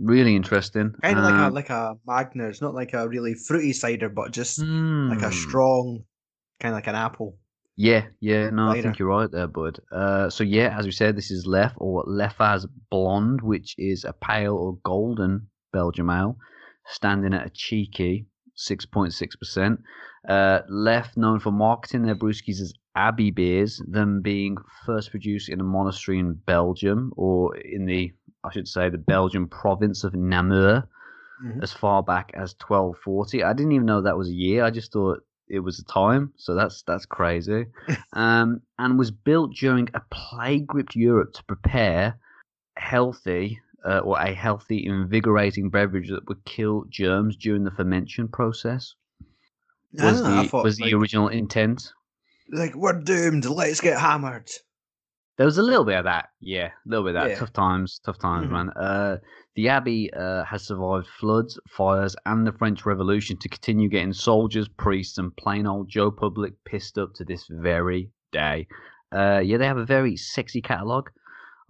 [0.00, 0.94] Really interesting.
[1.02, 2.50] kind of like a Um, like a Magners.
[2.50, 4.68] It's not like a really fruity cider, but just
[5.08, 5.30] like a hmm.
[5.30, 6.04] strong,
[6.60, 7.38] kind of like an apple.
[7.76, 9.80] Yeah, yeah, no, I think you're right there, bud.
[9.90, 14.12] Uh, so yeah, as we said, this is Lef or Lefaz Blonde, which is a
[14.12, 16.36] pale or golden Belgium ale,
[16.86, 18.26] standing at a cheeky
[18.60, 19.80] six point six percent.
[20.28, 25.60] Uh, Leffe, known for marketing their brewskis as Abbey beers, them being first produced in
[25.60, 28.12] a monastery in Belgium, or in the,
[28.44, 30.86] I should say, the Belgian province of Namur,
[31.42, 31.62] Mhm.
[31.62, 33.42] as far back as 1240.
[33.42, 34.62] I didn't even know that was a year.
[34.62, 36.32] I just thought it was a time.
[36.36, 37.66] So that's that's crazy.
[38.12, 42.18] um, and was built during a plague-gripped Europe to prepare
[42.76, 48.94] healthy uh, or a healthy, invigorating beverage that would kill germs during the fermentation process.
[49.94, 51.92] Was know, the thought, was the like, original intent?
[52.52, 53.44] like we're doomed.
[53.44, 54.50] Let's get hammered.
[55.36, 57.30] There was a little bit of that, yeah, a little bit of that.
[57.30, 57.38] Yeah.
[57.38, 58.50] Tough times, tough times, Mhm.
[58.50, 58.70] man.
[58.70, 59.16] Uh,
[59.56, 64.68] the Abbey uh, has survived floods, fires, and the French Revolution to continue getting soldiers,
[64.68, 68.66] priests, and plain old Joe Public pissed up to this very day.
[69.12, 71.10] Uh, yeah, they have a very sexy catalogue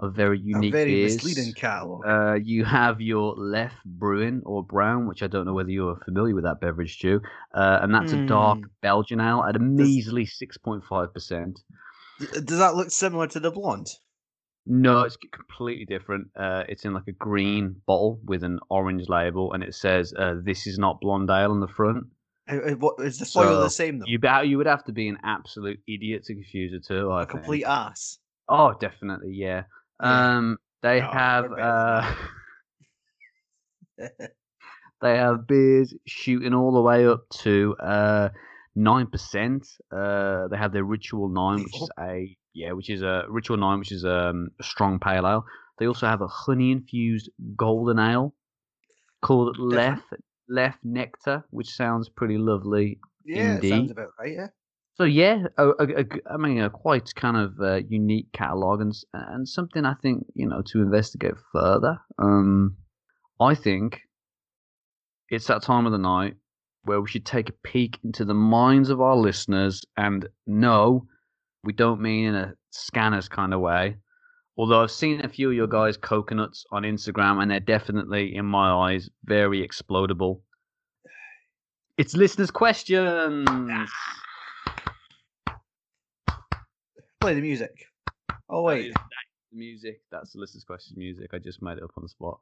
[0.01, 1.15] of very unique a very beers.
[1.23, 2.03] misleading catalogue.
[2.07, 6.35] Uh, you have your Left Brewing or Brown, which I don't know whether you're familiar
[6.35, 7.21] with that beverage, Stu.
[7.55, 8.65] Uh, and that's a dark Hmm.
[8.83, 11.57] Belgian ale at a measly 6.5%.
[12.45, 13.89] Does that look similar to the blonde?
[14.67, 16.29] No, it's completely different.
[16.37, 20.35] Uh, it's in like a green bottle with an orange label, and it says uh,
[20.43, 22.05] "This is not blonde ale" on the front.
[22.49, 24.05] Uh, uh, What is the foil So, the same though?
[24.07, 27.11] You you would have to be an absolute idiot to confuse the two.
[27.11, 27.31] I a think.
[27.41, 28.19] complete ass.
[28.49, 29.63] Oh, definitely, yeah.
[30.01, 32.15] Um, they No, have we're better than uh,
[35.03, 38.29] they have beers shooting all the way up to uh
[38.75, 39.67] nine percent.
[39.93, 43.79] Uh, they have their Ritual Nine, which is a yeah, which is a Ritual Nine,
[43.79, 45.45] which is um, a strong pale ale.
[45.79, 48.35] They also have a honey infused golden ale
[49.23, 50.05] called Left
[50.49, 53.01] Left Nectar, which sounds pretty lovely.
[53.25, 53.91] yeah, it sounds Indeed.
[53.91, 54.33] about right.
[54.33, 54.49] Yeah.
[54.95, 58.93] So yeah, a, a, a I mean, a quite kind of uh, unique catalog and
[59.15, 61.99] and something I think you know to investigate further.
[62.19, 62.77] Um,
[63.41, 64.01] I think
[65.31, 66.35] it's that time of the night
[66.85, 69.85] where we should take a peek into the minds of our listeners.
[69.97, 71.07] And no,
[71.65, 73.97] we don't mean in a scanners kind of way.
[74.57, 78.45] Although I've seen a few of your guys' coconuts on Instagram, and they're definitely, in
[78.45, 80.41] my eyes, very explodable.
[81.97, 83.49] It's listeners' questions.
[87.21, 87.73] Play the music.
[88.49, 88.87] Oh wait.
[88.87, 89.07] is- that's
[89.53, 90.01] the music.
[90.11, 91.31] That's the listeners' question music.
[91.33, 92.41] I just made it up on the spot.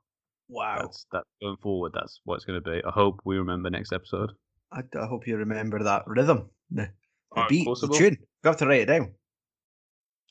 [0.48, 0.78] Wow.
[0.80, 1.92] That's that going forward.
[1.94, 2.80] That's what it's going to be.
[2.84, 4.30] I hope we remember next episode.
[4.72, 6.88] I, I hope you remember that rhythm, the,
[7.34, 8.16] the beat, I the tune.
[8.20, 9.12] You have to write it down.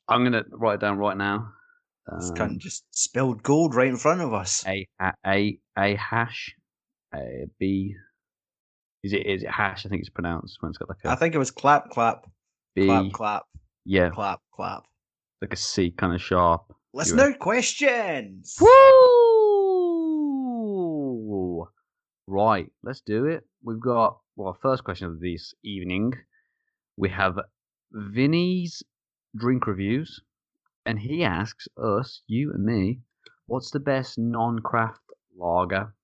[0.07, 1.49] I'm going to write it down right now.
[2.19, 4.65] This Um, cunt just spilled gold right in front of us.
[4.65, 6.55] a a a a hash,
[7.13, 7.95] a b.
[9.03, 9.85] Is it is it hash?
[9.85, 12.25] I think it's pronounced when it's got like a I think it was clap, clap,
[12.75, 12.85] B.
[12.85, 13.43] clap, clap,
[13.87, 14.83] yeah, clap, clap.
[15.41, 16.73] like a C kind of sharp.
[16.93, 18.57] Listener questions.
[18.59, 18.67] Woo!
[22.27, 23.45] Right, let's do it.
[23.63, 26.11] We've got well, first question of this evening.
[26.97, 27.39] We have
[27.93, 28.83] Vinny's
[29.37, 30.19] drink reviews,
[30.85, 32.99] and he asks us, you and me,
[33.45, 34.99] what's the best non-craft
[35.37, 35.95] lager?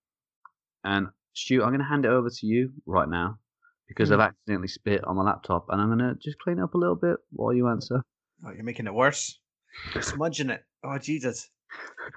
[0.85, 3.39] And Stu, I'm going to hand it over to you right now
[3.95, 4.11] because.
[4.11, 6.77] I've accidentally spit on my laptop, and I'm going to just clean it up a
[6.77, 8.01] little bit while you answer.
[8.45, 9.39] Oh, you're making it worse.
[9.93, 10.63] You're smudging it.
[10.83, 11.49] Oh Jesus.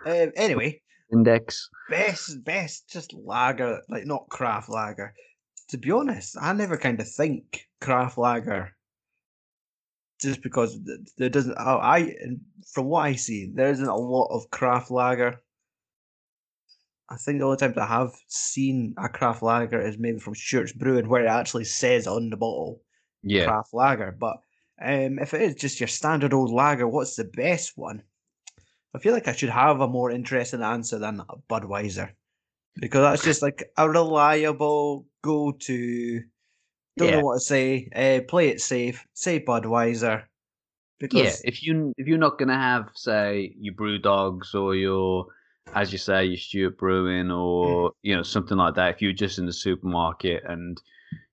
[0.05, 1.69] Um, anyway, Index.
[1.89, 5.15] best, best, just lager, like not craft lager.
[5.71, 8.73] To be honest, I never kind of think craft lager.
[10.21, 10.79] Just because
[11.19, 12.15] there doesn't, oh, I,
[12.73, 15.41] from what I see, there isn't a lot of craft lager.
[17.09, 20.73] I think the only times I have seen a craft lager is maybe from Stewart's
[20.73, 22.83] Brewing, where it actually says on the bottle
[23.23, 23.47] Yeah.
[23.47, 24.13] craft lager.
[24.13, 24.39] But
[24.81, 28.03] um, if it is just your standard old lager, what's the best one?
[28.95, 32.13] I feel like I should have a more interesting answer than Budweiser
[32.77, 36.23] because that's just like a reliable go to.
[36.99, 37.17] Don't Yeah.
[37.17, 37.89] know what to say.
[37.95, 39.07] Uh, play it safe.
[39.15, 40.25] Say Budweiser.
[40.99, 45.27] Because Yeah, if you if you're not gonna have say your brew dogs or your
[45.75, 49.39] as you say your Stewart Brewing or you know something like that, if you're just
[49.39, 50.81] in the supermarket and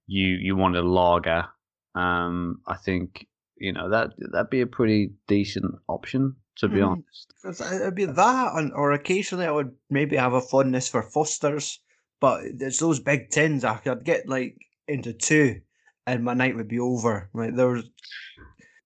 [0.08, 1.48] you you want a lager,
[1.96, 6.92] um, I think you know that that'd be a pretty decent option to be Mhm.
[6.92, 7.34] honest.
[7.42, 11.80] 'cause it'd be that, and, or occasionally I would maybe have a fondness for Fosters,
[12.20, 13.64] but it's those big tins.
[13.64, 15.62] I could get like into two,
[16.06, 17.30] and my night would be over.
[17.34, 17.90] Like there was,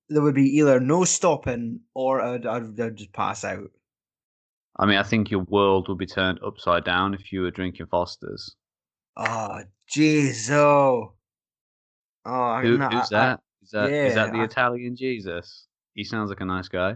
[0.10, 3.70] there would be either no stopping or I'd, I'd, I'd just pass out.
[4.80, 7.88] I mean, I think your world would be turned upside down if you were drinking
[7.88, 8.56] Fosters.
[9.16, 9.62] Oh,
[9.92, 11.14] jeez, oh,
[12.26, 13.40] I- Who, no, who's I- that?
[13.64, 15.68] Is that is that yeah, the I- Italian Jesus?
[15.94, 16.96] He sounds like a nice guy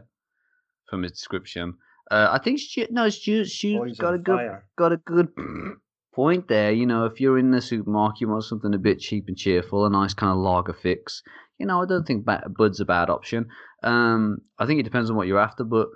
[0.90, 1.74] from his description.
[2.10, 4.66] Uh, I think Stu, no, Stu, Stu's got a good fire.
[4.78, 5.30] got a good
[6.14, 6.72] point there.
[6.72, 9.86] You know, if you're in the supermarket, you want something a bit cheap and cheerful,
[9.86, 11.24] a nice kind of lager fix.
[11.58, 13.48] You know, I don't think Bud's a bad option.
[13.84, 15.88] Um, I think it depends on what you're after, but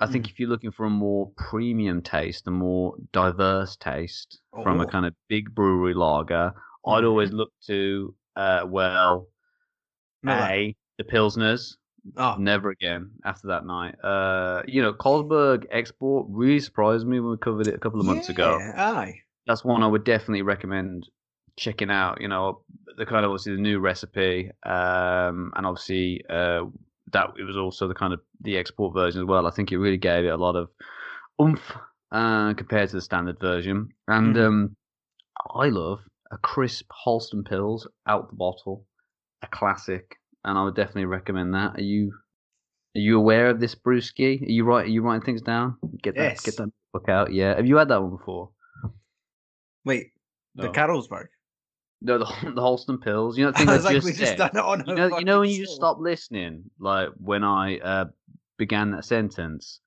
[0.00, 0.30] I think Mm.
[0.30, 4.88] if you're looking for a more premium taste, a more diverse taste from a Oh.
[4.88, 6.52] kind of big brewery lager,
[6.86, 9.26] I'd always look to uh, well,
[10.22, 10.44] Miller.
[10.44, 11.76] a the pilsners.
[12.16, 13.94] Oh, Never again after that night.
[14.02, 18.06] Uh, you know, Carlsberg Export really surprised me when we covered it a couple of
[18.06, 19.20] months ago Aye.
[19.46, 21.08] that's one I would definitely recommend
[21.56, 22.20] checking out.
[22.22, 22.62] You know,
[22.96, 26.62] the kind of obviously the new recipe, um, and obviously uh,
[27.12, 29.46] that it was also the kind of the export version as well.
[29.46, 30.68] I think it really gave it a lot of
[31.40, 31.72] oomph
[32.12, 33.88] uh, compared to the standard version.
[34.08, 34.46] And Mhm.
[34.46, 34.76] um,
[35.54, 38.86] I love a crisp Holsten Pils out the bottle,
[39.42, 41.76] a classic, and I would definitely recommend that.
[41.76, 42.12] Are you?
[42.96, 44.42] Are you aware of this brewski?
[44.42, 44.86] Are you write?
[44.86, 45.76] Are you writing things down?
[46.02, 46.22] Get that.
[46.22, 46.40] Yes.
[46.40, 47.32] Get that book out.
[47.32, 47.54] Yeah.
[47.54, 48.50] Have you had that one before?
[49.84, 50.12] Wait,
[50.56, 50.72] the No.
[50.72, 51.26] Carlsberg.
[52.02, 53.36] No, the the Holsten Pils.
[53.36, 54.20] You know, the thing I I, was like, just we said.
[54.26, 57.10] just done it on you a know, you know when you just stop listening, like
[57.16, 58.04] when I uh,
[58.58, 59.80] began that sentence,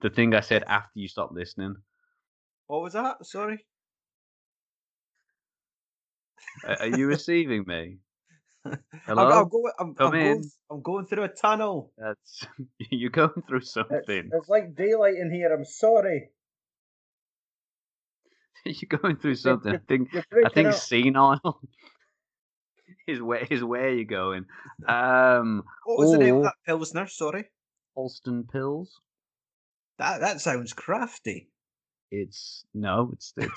[0.00, 1.76] the thing I said after you stopped listening.
[2.66, 3.24] What was that?
[3.24, 3.64] Sorry.
[6.66, 7.98] A- Are you receiving me?
[8.64, 9.30] I'm, Hello.
[9.30, 10.50] I'm, going, I'm, Come I'm, going.
[10.70, 11.92] I'm going through a tunnel.
[11.98, 12.46] That's
[12.90, 14.30] you're going through It's, something.
[14.32, 15.52] it's like daylight in here.
[15.52, 16.30] I'm sorry.
[18.64, 19.74] you're going through something.
[19.74, 21.60] I think I think senile
[23.06, 24.44] is where is where you're going.
[24.86, 27.06] Um, What was the name of or- that pilsner?
[27.06, 27.44] Sorry.
[27.96, 28.88] Holsten Pils.
[29.98, 31.50] That that sounds crafty.
[32.10, 33.52] It's no, it's it's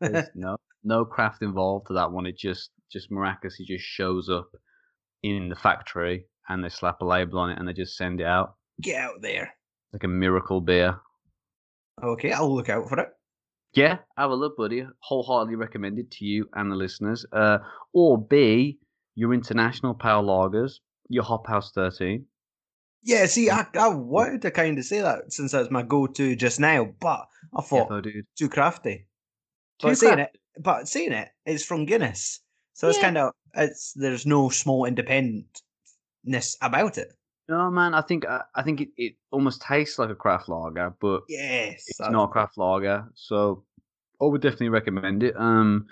[0.00, 2.26] There's no no craft involved to that one.
[2.26, 4.48] It just just miraculously just shows up
[5.22, 8.26] in the factory and they slap a label on it and they just send it
[8.26, 9.52] out Get out there.
[9.92, 11.00] like a miracle beer.
[12.02, 13.08] Okay, I'll look out for it.
[13.78, 14.86] Yeah, have a look, buddy.
[15.00, 17.24] Wholeheartedly recommended to you and the listeners.
[17.32, 17.58] Uh,
[17.92, 18.78] or B,
[19.14, 22.24] your international power lagers, your Hop House 13.
[23.02, 26.58] Yeah, see, I, I wanted to kind of say that since that's my go-to just
[26.60, 28.26] now, but I thought Defo, dude.
[28.36, 29.06] too crafty.
[29.78, 30.38] Too But saying crafty.
[30.56, 32.40] it, but saying it, it's from Guinness,
[32.74, 37.12] so it's kind of it's there's no small independentness about it.
[37.48, 40.92] No, man, I think I, I think it, it almost tastes like a craft lager,
[41.00, 43.64] but Yes, it's not a craft lager, so
[44.20, 45.34] I would definitely recommend it.
[45.36, 45.86] Um,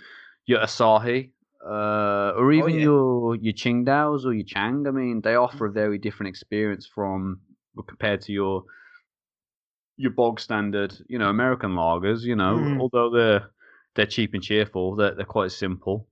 [0.46, 1.30] your Asahi,
[1.64, 2.82] uh, or even yeah.
[2.82, 4.86] your your Tsingtaos or your Chang.
[4.86, 7.40] I mean, they offer a very different experience from
[7.86, 8.64] compared to your
[9.96, 12.22] your bog standard, you know, American lagers.
[12.22, 12.80] You know, Mhm.
[12.80, 13.50] although they're
[13.94, 16.08] they're cheap and cheerful, they're they're quite simple.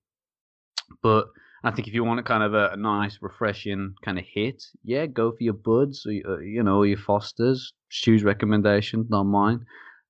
[1.02, 1.28] But
[1.62, 4.62] I think if you want a kind of a, a nice, refreshing kind of hit,
[4.84, 7.72] yeah, go for your Buds or you know your Fosters.
[7.90, 9.64] Stu's recommendation, not mine.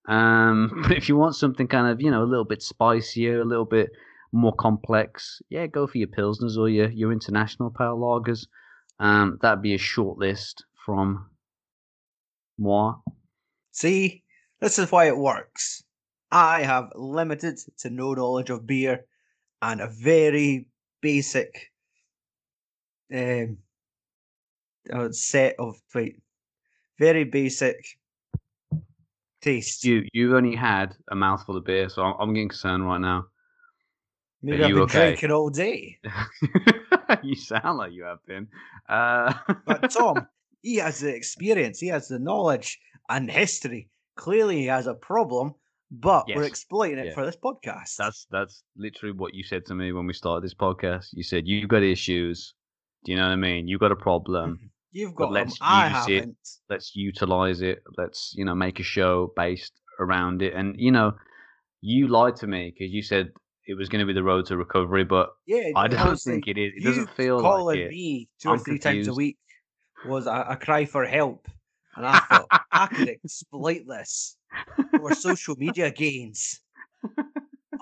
[0.06, 3.44] Um, but if you want something kind of you know a little bit spicier, a
[3.44, 3.90] little bit
[4.32, 8.46] more complex, yeah, go for your Pilsners or your your international pale lagers.
[8.98, 11.30] Um, that'd be a short list from
[12.58, 12.94] moi.
[13.72, 14.22] See,
[14.60, 15.82] this is why it works.
[16.30, 19.04] I have limited to no knowledge of beer
[19.62, 20.66] and a very
[21.00, 21.72] basic
[23.12, 23.58] um,
[24.92, 26.16] uh, set of wait,
[26.98, 27.76] very basic
[29.44, 29.84] taste.
[29.84, 33.26] You you've only had a mouthful of beer, so I'm, I'm getting concerned right now.
[34.42, 35.06] Maybe are I've been okay?
[35.08, 35.98] drinking all day.
[37.22, 38.48] you sound like you have been.
[38.88, 39.32] Uh,
[39.64, 40.26] But Tom,
[40.62, 42.78] he has the experience, he has the knowledge
[43.08, 43.88] and history.
[44.16, 45.54] Clearly, he has a problem,
[45.90, 46.48] but we're Yes.
[46.48, 47.14] exploiting it Yeah.
[47.14, 47.96] for this podcast.
[47.96, 51.06] That's that's literally what you said to me when we started this podcast.
[51.12, 52.54] You said you've got issues.
[53.04, 53.66] Do you know what I mean?
[53.68, 54.70] You've got a problem.
[54.94, 55.48] You've got them.
[55.48, 56.18] let's I use it.
[56.20, 56.48] haven't.
[56.70, 57.82] Let's utilize it.
[57.98, 60.54] Let's you know make a show based around it.
[60.54, 61.12] And you know,
[61.80, 63.32] you lied to me because you said
[63.66, 66.56] it was going to be the road to recovery, but Yeah, I don't think it
[66.56, 66.72] is.
[66.76, 67.90] It doesn't feel calling like it.
[67.90, 69.36] me two or I'm three times a week
[70.06, 71.48] was a, a cry for help,
[71.96, 74.36] and I thought I could exploit this
[74.96, 76.60] for social media gains.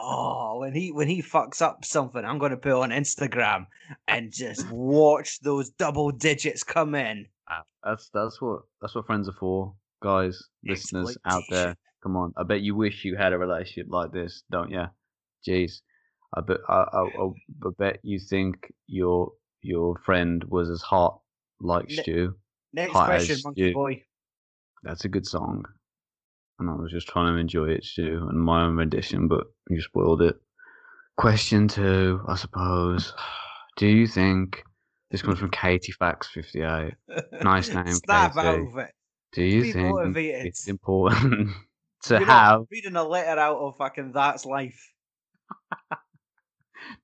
[0.05, 3.67] Oh, when he when he fucks up something, I'm going to put on Instagram
[4.09, 7.27] and just watch those double digits come in.
[7.49, 11.77] Ah, That's that's what that's what friends are for, guys, listeners out there.
[12.03, 14.87] Come on, I bet you wish you had a relationship like this, don't you?
[15.47, 15.83] Jeez,
[16.35, 19.31] I bet I, I, I, bet you think your
[19.61, 21.21] your friend was as hot
[21.61, 22.35] like Ne- Stu.
[22.73, 23.75] Next Hot question, monkey you.
[23.75, 24.03] boy.
[24.83, 25.65] That's a good song,
[26.69, 29.81] and I was just trying to enjoy it, too and my own rendition, but you
[29.83, 30.37] spoiled it.
[31.17, 33.13] Question two, I suppose.
[33.77, 34.63] Do you think
[35.11, 36.95] this comes from Katie Fax fifty eight?
[37.43, 38.67] Nice name, Snap Katie.
[38.71, 38.91] of it.
[39.33, 40.47] Do you Be think motivated.
[40.47, 41.51] it's important
[42.05, 42.63] to You're have?
[42.71, 44.93] reading a letter out of fucking that's life.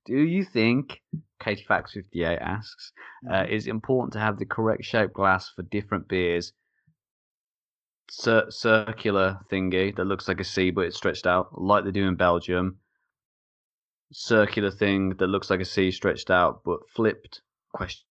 [0.07, 1.01] Do you think
[1.41, 2.93] Katie Fax fifty eight asks
[3.31, 3.53] uh, Mm-hmm.
[3.53, 6.53] is important to have the correct shaped glass for different beers?
[8.11, 12.07] Cir- circular thingy that looks like a C but it's stretched out, like they do
[12.07, 12.79] in Belgium.
[14.13, 17.43] Circular thing that looks like a C stretched out but flipped?
[17.73, 18.05] Question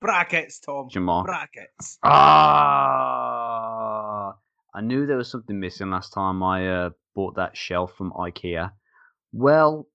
[0.00, 0.88] Brackets, Tom.
[0.96, 1.26] mark.
[1.26, 1.98] Brackets.
[2.02, 3.14] Ah,
[4.74, 8.72] I knew there was something missing last time I uh, bought that shelf from IKEA.
[9.32, 9.86] Well,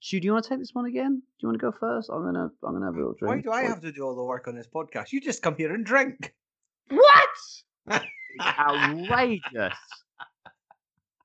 [0.00, 1.16] Stu, do you want to take this one again?
[1.16, 2.08] Do you want to go first?
[2.08, 3.34] I'm gonna, I'm gonna have a little drink.
[3.34, 5.12] Why do I have to do all the work on this podcast?
[5.12, 6.34] You just come here and drink.
[6.88, 7.28] What?
[8.40, 9.78] Outrageous!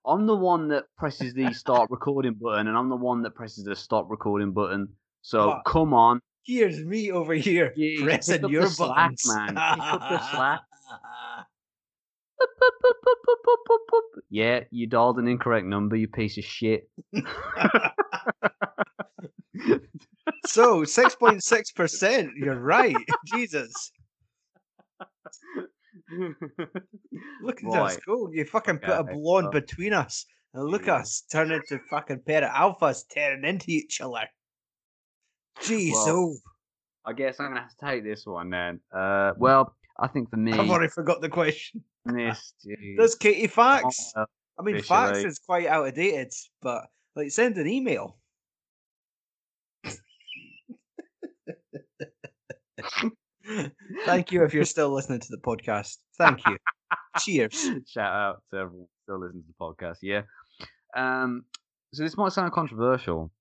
[0.05, 3.63] I'm the one that presses the start recording button, and I'm the one that presses
[3.63, 4.89] the stop recording button.
[5.21, 9.47] So come on, Here's me over here Yeah, pressing your the slack, man.
[9.47, 10.61] Pick up the slack.
[14.29, 16.89] yeah, you dialed an incorrect number, you piece of shit.
[20.45, 22.31] so six point six percent.
[22.35, 22.97] You're right.
[23.25, 23.93] Jesus.
[27.41, 27.99] Look at us Right.
[28.05, 28.29] go.
[28.31, 29.51] You fucking put a Okay, blonde well.
[29.61, 30.25] between us.
[30.53, 30.97] And look Yeah.
[30.97, 34.27] us turn into fucking pair of alphas tearing into each other.
[35.61, 36.35] Jeez, Well, oh,
[37.05, 38.79] I guess I'm gonna have to take this one then.
[38.91, 41.83] Uh, well, I think for me, I've already forgot the question.
[42.05, 42.53] this,
[42.97, 44.13] Does Katie Fax?
[44.15, 46.31] I mean, fax is quite outdated,
[46.61, 46.85] but
[47.15, 48.17] like, send an email.
[54.05, 55.97] Thank you if you're still listening to the podcast.
[56.17, 56.57] Thank you.
[57.19, 57.69] Cheers.
[57.87, 59.97] Shout out to everyone still listening to the podcast.
[60.01, 60.21] Yeah.
[60.95, 61.43] Um.
[61.93, 63.31] So this might sound controversial,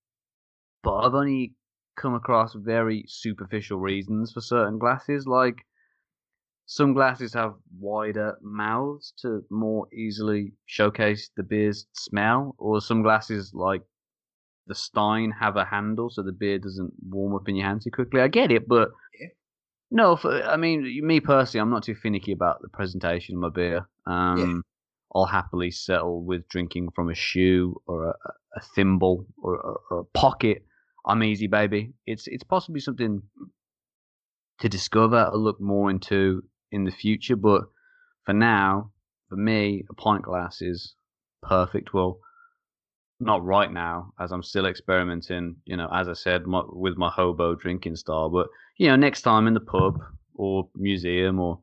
[0.82, 1.54] but I've only
[1.96, 5.26] come across very superficial reasons for certain glasses.
[5.26, 5.56] Like
[6.66, 13.52] some glasses have wider mouths to more easily showcase the beer's smell, or some glasses
[13.54, 13.82] like
[14.66, 17.90] the Stein have a handle so the beer doesn't warm up in your hand too
[17.90, 18.20] quickly.
[18.20, 18.90] I get it, but.
[19.92, 23.50] No, for, I mean, me personally, I'm not too finicky about the presentation of my
[23.50, 23.86] beer.
[24.06, 24.64] Um,
[25.14, 28.14] I'll happily settle with drinking from a shoe or a,
[28.56, 30.64] a thimble or, or, or a pocket.
[31.06, 31.92] I'm easy, baby.
[32.06, 33.22] It's it's possibly something
[34.60, 37.64] to discover or look more into in the future, but
[38.24, 38.92] for now,
[39.28, 40.94] for me, a pint glass is
[41.42, 41.92] perfect.
[41.92, 42.20] Well,
[43.22, 45.56] not right now, as I'm still experimenting.
[45.64, 48.28] You know, as I said, my, with my hobo drinking style.
[48.28, 48.48] But
[48.78, 50.00] you know, next time in the pub
[50.34, 51.60] or museum or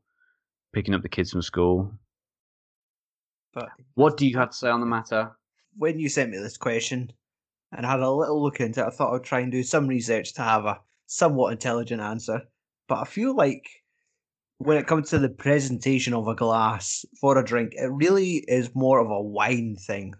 [0.73, 1.91] picking up the kids from school.
[3.53, 5.31] But What do you have to say on the matter?
[5.77, 7.11] when you sent me this question
[7.71, 9.87] and I had a little look into it, I thought I'd try and do some
[9.87, 12.41] research to have a somewhat intelligent answer.
[12.87, 13.65] But I feel like
[14.57, 18.75] when it comes to the presentation of a glass for a drink, it really is
[18.75, 20.15] more of a wine thing.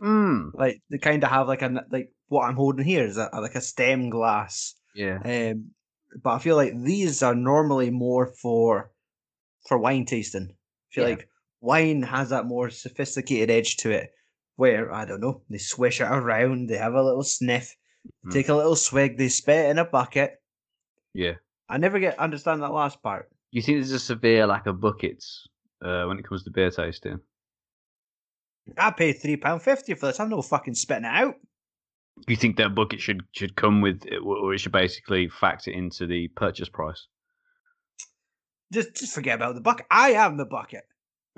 [0.00, 0.50] Mm.
[0.54, 3.54] Like they kind of have like a like what I'm holding here is a, like
[3.54, 4.74] a stem glass.
[4.94, 5.18] Yeah.
[5.24, 5.70] Um,
[6.22, 8.90] but I feel like these are normally more for
[9.68, 10.48] for wine tasting.
[10.50, 11.14] I feel Yeah.
[11.16, 11.28] like
[11.60, 14.10] wine has that more sophisticated edge to it,
[14.56, 17.76] where I don't know, they swish it around, they have a little sniff,
[18.26, 18.32] Mhm.
[18.32, 20.42] take a little swig, they spit it in a bucket.
[21.14, 21.34] Yeah.
[21.68, 23.30] I never get understand that last part.
[23.50, 25.46] You think there's a severe lack of buckets
[25.82, 27.20] uh, when it comes to beer tasting?
[28.78, 30.20] I paid three pound fifty for this.
[30.20, 31.34] I'm no fucking spitting it out.
[32.28, 36.06] You think that bucket should should come with, it, or it should basically factor into
[36.06, 37.06] the purchase price?
[38.72, 39.86] Just just forget about the bucket.
[39.90, 40.84] I am the bucket.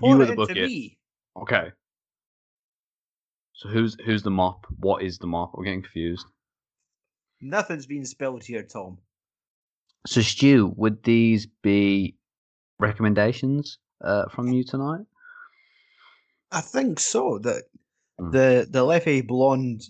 [0.02, 0.56] You Pour are the bucket.
[0.56, 0.98] me.
[1.40, 1.72] Okay.
[3.54, 4.66] So who's who's the mop?
[4.78, 5.52] What is the mop?
[5.54, 6.26] We're getting confused.
[7.40, 8.98] Nothing's been spilled here, Tom.
[10.06, 12.16] So Stu, would these be
[12.78, 15.06] recommendations uh, from you tonight?
[16.54, 17.38] I think so.
[17.40, 17.64] That
[18.20, 18.30] Mm.
[18.32, 19.82] the the Leffe Blonde.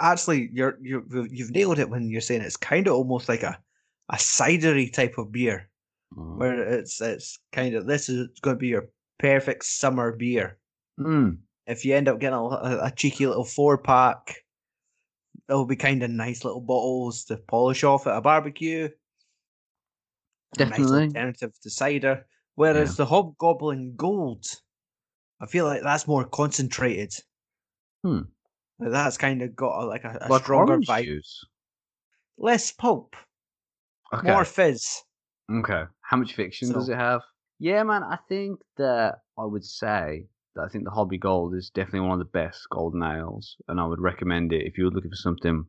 [0.00, 3.58] Actually, you're you you've nailed it when you're saying it's kind of almost like a
[4.08, 5.68] a cidery type of beer,
[6.16, 6.38] Mm.
[6.38, 10.58] where it's it's kind of this is going to be your perfect summer beer.
[11.00, 11.38] Mm.
[11.66, 14.44] If you end up getting a, a, cheeky little four pack,
[15.48, 18.88] it'll be kind of nice little bottles to polish off at a barbecue.
[20.58, 21.06] A nice Definitely.
[21.06, 22.26] alternative to cider.
[22.56, 24.44] Whereas the Hobgoblin Gold,
[25.42, 27.12] I feel like that's more concentrated.
[28.04, 28.20] Hmm.
[28.78, 31.04] Like that's kind of got a, like a, a Like stronger vibe.
[31.04, 31.44] juice.
[32.38, 33.16] Less pulp,
[34.14, 34.28] Okay.
[34.28, 35.02] more fizz.
[35.52, 35.82] Okay.
[36.02, 37.22] How much fiction does it have?
[37.58, 38.02] Yeah, man.
[38.04, 42.12] I think that I would say that I think the Hobby Gold is definitely one
[42.12, 45.16] of the best golden ales, and I would recommend it if you were looking for
[45.16, 45.64] something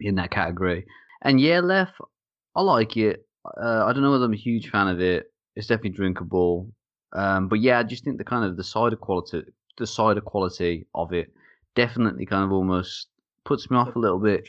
[0.00, 0.86] in that category.
[1.22, 1.90] And yeah, Lef,
[2.54, 3.26] I like it.
[3.44, 5.26] Uh, I don't know whether I'm a huge fan of it.
[5.56, 6.70] It's definitely drinkable.
[7.12, 9.42] Um, but yeah, I just think the kind of the cider quality,
[9.78, 11.32] the cider quality of it,
[11.74, 13.08] definitely kind of almost
[13.44, 14.46] puts me off a little bit.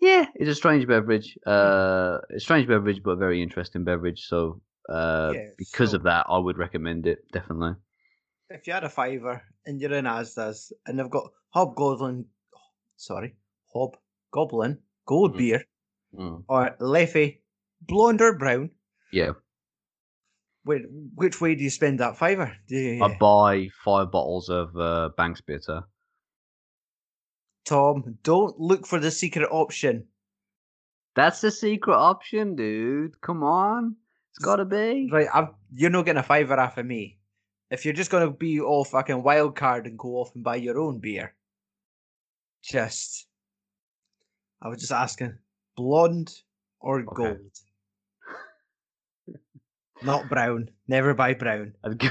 [0.00, 1.38] Yeah, it's a strange beverage.
[1.46, 4.26] Uh, a strange beverage, but a very interesting beverage.
[4.26, 7.76] So, uh, Yeah, because so- of that, I would recommend it definitely.
[8.50, 12.26] If you had a fiver and you're in Asda's and they've got Hobgoblin,
[12.96, 13.34] sorry,
[13.72, 15.38] Hobgoblin Gold Mm.
[15.38, 15.64] beer
[16.14, 16.44] Mm.
[16.48, 17.38] or Leffe
[17.80, 18.70] Blonde or Brown,
[19.10, 19.32] Yeah,
[20.64, 20.80] where,
[21.14, 22.56] which way do you spend that fiver?
[22.68, 25.84] Do you, I buy five bottles of uh, Banks Bitter.
[27.64, 30.06] Tom, don't look for the secret option.
[31.14, 33.20] That's the secret option, dude.
[33.20, 33.96] Come on,
[34.30, 35.08] it's got to be.
[35.10, 37.18] Right, I'm, you're not getting a fiver off of me.
[37.70, 40.56] If you're just going to be all fucking wild card and go off and buy
[40.56, 41.34] your own beer,
[42.62, 43.26] just.
[44.60, 45.36] I was just asking,
[45.76, 46.32] blonde
[46.80, 47.12] or Okay.
[47.14, 47.38] gold?
[50.04, 50.68] Not brown.
[50.88, 51.74] Never buy brown.
[51.84, 52.08] I'd go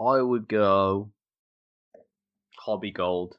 [0.04, 1.10] I would go
[2.58, 3.36] Hobby Gold.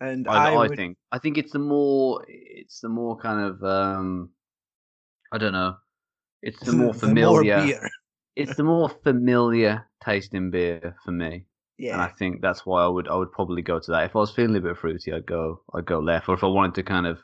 [0.00, 0.96] And I, I, I, would, think.
[1.12, 2.24] I think it's the more.
[2.28, 3.62] It's the more kind of.
[3.62, 4.30] um
[5.32, 5.76] I don't know.
[6.42, 7.62] It's the more familiar.
[7.62, 7.88] beer.
[8.36, 11.44] it's the more familiar tasting beer for me,
[11.76, 11.92] Yeah.
[11.92, 13.08] and I think that's why I would.
[13.08, 14.04] I would probably go to that.
[14.04, 15.60] If I was feeling a bit fruity, I'd go.
[15.74, 16.28] I'd go left.
[16.30, 17.18] Or if I wanted to kind of,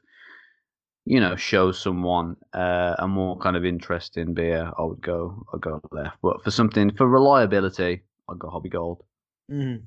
[1.06, 5.46] you know, show someone uh, a more kind of interesting beer, I would go.
[5.54, 6.18] I'd go left.
[6.20, 9.04] But for something for reliability, I'd go Hobby Gold.
[9.50, 9.84] Mhm.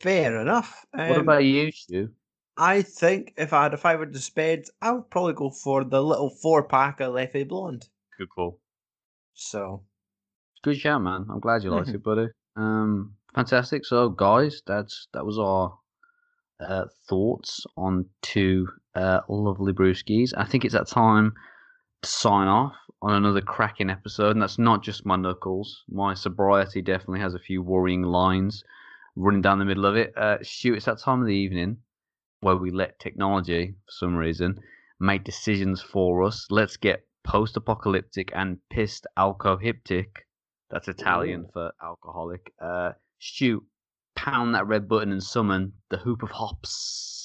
[0.00, 0.86] Fair enough.
[0.92, 2.10] what Um, about you, Stu?
[2.56, 5.84] I think if I had a five hundred to spend, I would probably go for
[5.84, 7.88] the little four pack of Leffe Blonde.
[8.18, 8.60] Good call.
[9.34, 9.84] So,
[10.62, 11.26] Good shout, man.
[11.28, 11.94] I'm glad you liked Mhm.
[11.96, 12.28] it, buddy.
[12.54, 13.84] Um, fantastic.
[13.84, 15.76] So, guys, that's that was our
[16.60, 20.32] uh, thoughts on two uh, lovely brewskis.
[20.36, 21.34] I think it's that time
[22.02, 25.82] to sign off on another cracking episode, and that's not just my knuckles.
[25.88, 28.62] My sobriety definitely has a few worrying lines
[29.16, 30.16] running down the middle of it.
[30.16, 31.76] Uh, shoot, it's that time of the evening
[32.40, 34.58] where we let technology, for some reason,
[35.00, 36.46] make decisions for us.
[36.50, 40.26] Let's get post-apocalyptic and pissed alcohiptic.
[40.70, 42.52] That's Italian for alcoholic.
[42.60, 43.64] Uh, Stu,
[44.16, 47.21] pound that red button and summon the hoop of hops.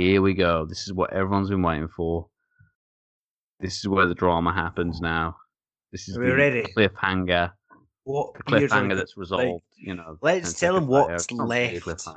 [0.00, 0.64] Here we go.
[0.64, 2.26] This is what everyone's been waiting for.
[3.60, 5.36] This is where the drama happens now.
[5.92, 6.62] This is Are we the ready?
[6.74, 7.52] cliffhanger.
[8.04, 9.62] what The cliffhanger that's resolved.
[9.76, 10.16] you know.
[10.22, 11.10] let's 10 tell 'em seconds later.
[11.12, 12.08] what's It's not really a left.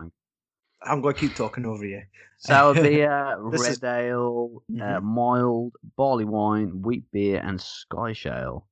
[0.83, 2.01] I'm going to keep talking over you.
[2.37, 5.03] Sour beer, red is- ale, uh, Mhm.
[5.03, 8.65] mild, barley wine, wheat beer, and Scottish ale.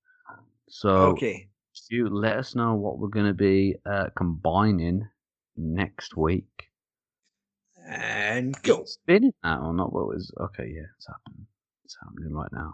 [0.70, 1.50] So, Okay.
[1.74, 5.06] Stu, let us know what we're going to be uh, combining
[5.58, 6.71] next week.
[7.92, 8.86] And go.
[8.86, 9.92] Spinning that or not?
[9.92, 10.32] What was?
[10.40, 11.46] Okay, yeah, it's happening.
[11.84, 12.74] It's happening right now.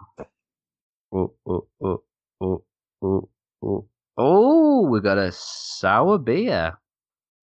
[1.12, 2.02] Oh, oh, oh,
[2.40, 2.64] oh,
[3.02, 3.28] oh,
[3.60, 4.88] oh, oh!
[4.88, 6.78] We got a sour beer.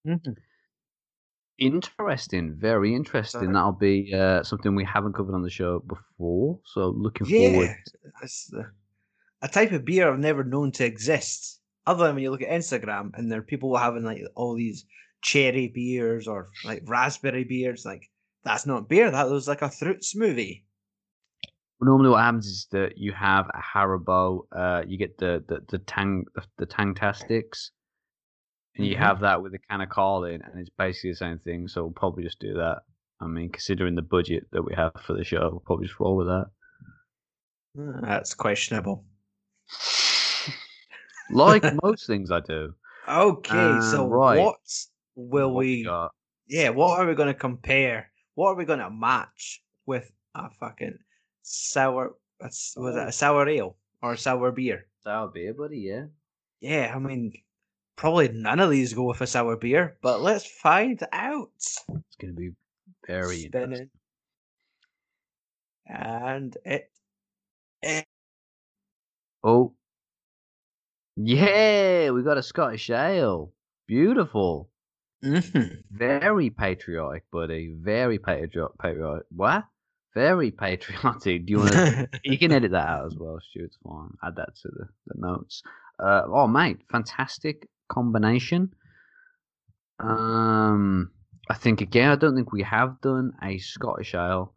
[0.06, 0.36] Mhm.
[1.58, 3.40] Interesting, very interesting.
[3.40, 3.52] Sorry.
[3.52, 6.60] That'll be uh, something we haven't covered on the show before.
[6.64, 7.66] So looking forward.
[7.66, 8.10] Yeah.
[8.22, 8.70] It's the,
[9.42, 11.60] a type of beer I've never known to exist.
[11.86, 14.86] Other than when you look at Instagram and there are people having like all these
[15.22, 17.84] cherry beers or like raspberry beers.
[17.84, 18.10] Like,
[18.44, 19.10] that's not beer.
[19.10, 20.64] That was like a fruit smoothie.
[21.80, 24.46] Normally, what happens is that you have a Haribo.
[24.50, 27.70] Uh, you get the the the tang the, the Tangfastics,
[28.76, 28.98] and you Mhm.
[28.98, 31.68] have that with a can of Carling, and it's basically the same thing.
[31.68, 32.82] So we'll probably just do that.
[33.20, 36.16] I mean, considering the budget that we have for the show, we'll probably just roll
[36.16, 36.46] with that.
[37.78, 39.04] Uh, That's questionable.
[41.30, 42.74] Like most things I do.
[43.08, 44.36] Okay, so Uh, right.
[44.36, 44.56] what
[45.16, 45.84] will What we?
[45.84, 46.12] got?
[46.48, 48.10] Yeah, what are we going to compare?
[48.34, 50.98] What are we going to match with a fucking
[51.42, 52.14] sour?
[52.40, 53.08] Was it Oh.
[53.08, 54.86] a sour ale or a sour beer?
[55.02, 55.78] Sour beer, buddy.
[55.78, 56.06] Yeah.
[56.60, 57.32] Yeah, I mean,
[57.96, 61.50] probably none of these go with a sour beer, but let's find out.
[61.56, 61.84] It's
[62.20, 62.50] gonna be
[63.06, 63.62] very Spinning.
[63.72, 63.90] interesting.
[65.86, 66.90] And it,
[67.82, 68.06] it
[69.44, 69.74] Oh.
[71.16, 73.52] Yeah, we got a Scottish ale.
[73.86, 74.68] Beautiful.
[75.24, 75.78] Mhm.
[75.90, 77.74] Very patriotic, buddy.
[77.78, 78.78] Very patriotic.
[78.78, 79.26] Patriotic.
[79.30, 79.64] What?
[80.14, 81.46] Very patriotic.
[81.46, 82.08] Do you want to?
[82.24, 83.64] you can edit that out as well, Stu.
[83.64, 84.10] It's fine.
[84.24, 85.62] Add that to the, the notes.
[85.98, 88.72] Uh, oh, mate, fantastic combination.
[89.98, 91.10] Um,
[91.48, 94.52] I think again, I don't think we have done a Scottish ale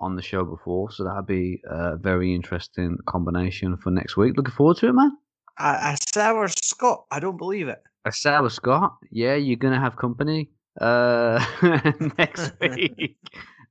[0.00, 4.36] on the show before, so that'd be a very interesting combination for next week.
[4.36, 5.12] Looking forward to it, man.
[5.58, 7.04] a, a sour Scot.
[7.10, 7.82] I don't believe it.
[8.12, 8.96] Sour Scott.
[9.10, 10.50] Yeah, you're gonna have company
[10.80, 11.44] uh
[12.18, 13.16] next week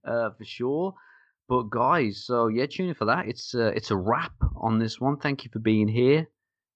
[0.08, 0.94] uh for sure.
[1.48, 3.28] But guys, so yeah, tune in for that.
[3.28, 5.18] It's uh, it's a wrap on this one.
[5.18, 6.28] Thank you for being here.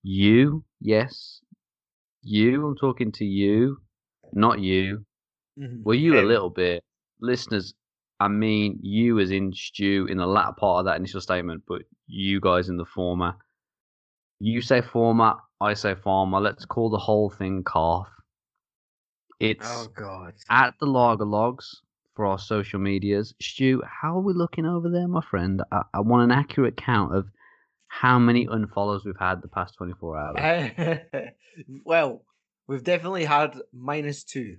[0.04, 1.42] You, yes,
[2.22, 2.68] you.
[2.68, 3.82] I'm talking to you,
[4.32, 5.06] not you.
[5.60, 5.82] Mhm.
[5.84, 6.84] Well, you a little bit,
[7.20, 7.74] listeners.
[8.20, 11.82] I mean, you as in Stu in the latter part of that initial statement, but
[12.06, 13.34] you guys in the former.
[14.40, 16.40] You say former, I say farmer.
[16.40, 18.08] Let's call the whole thing calf.
[19.40, 20.34] It's Oh God.
[20.50, 21.82] at the Lager Logs
[22.16, 23.34] for our social medias.
[23.42, 25.62] Stu, how are we looking over there, my friend?
[25.72, 27.28] I, I want an accurate count of
[27.88, 31.00] how many unfollows we've had the past 24 hours.
[31.86, 32.24] well,
[32.68, 34.58] we've definitely had minus two.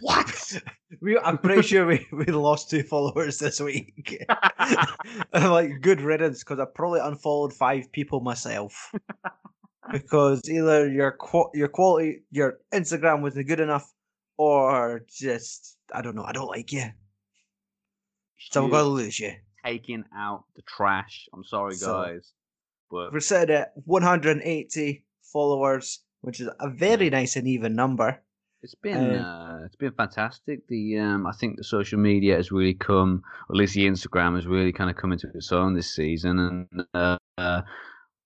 [0.00, 0.52] What?
[1.00, 4.24] We, I'm pretty sure we, we lost two followers this week.
[4.58, 8.92] I'm like, good riddance, because I probably unfollowed five people myself.
[9.92, 11.18] because either your
[11.52, 13.92] your quality, your Instagram wasn't good enough,
[14.38, 16.84] or just I don't know, I don't like you,
[18.38, 19.32] so I'm gonna lose you.
[19.64, 21.28] taking out the trash.
[21.34, 22.32] I'm sorry, So- guys.
[22.90, 28.22] But We're sitting at 180 followers, which is a very nice and even number.
[28.64, 30.66] It's been uh, it's been fantastic.
[30.68, 34.36] The um, I think the social media has really come, or at least the Instagram
[34.36, 37.60] has really kind of come into its own this season, and uh, uh,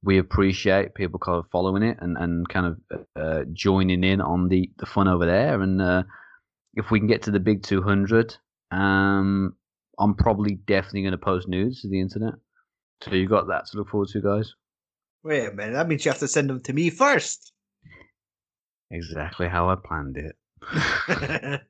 [0.05, 4.47] we appreciate people kind of following it and, and kind of uh, joining in on
[4.47, 5.61] the, the fun over there.
[5.61, 6.05] And uh,
[6.74, 8.36] if we can get to the big two hundred,
[8.70, 9.57] um,
[9.99, 12.34] I'm probably definitely going to post nudes to the internet.
[13.03, 14.55] So you got that to look forward to, guys.
[15.24, 17.53] Wait a minute, that means you have to send them to me first.
[18.91, 20.36] Exactly how I planned it.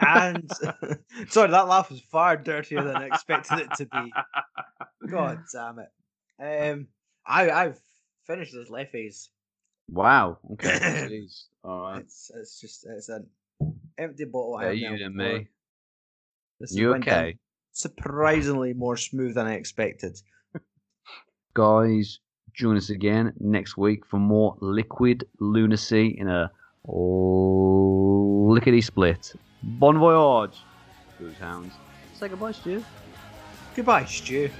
[0.00, 0.50] and
[1.28, 4.12] sorry, that laugh was far dirtier than I expected it to be.
[5.08, 6.72] God damn it.
[6.72, 6.88] Um,
[7.26, 7.80] I I've
[8.26, 9.30] finished this Leffe's.
[9.88, 10.38] Wow.
[10.52, 11.26] Okay.
[11.64, 12.00] All right.
[12.00, 13.26] It's it's just it's an
[13.98, 14.58] empty bottle.
[14.58, 15.48] Have you than me.
[16.58, 17.36] This You okay?
[17.72, 20.18] Surprisingly more smooth than I expected.
[21.54, 22.18] guys,
[22.54, 26.50] join us again next week for more liquid lunacy in a
[28.52, 29.34] lickety split.
[29.62, 30.58] Bon voyage,
[31.18, 31.74] Booze Hounds.
[32.14, 32.84] Say goodbye, Stu.
[33.74, 34.50] Goodbye, Stu.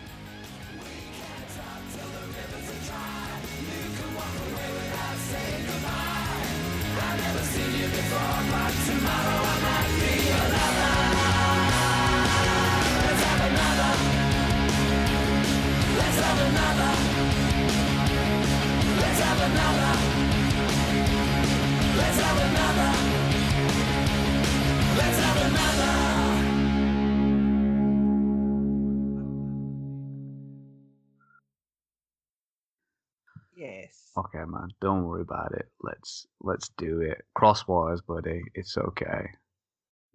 [34.16, 35.70] Okay, man, don't worry about it.
[35.82, 37.22] Let's let's do it.
[37.36, 38.42] Crosswise, buddy.
[38.54, 39.30] It's okay.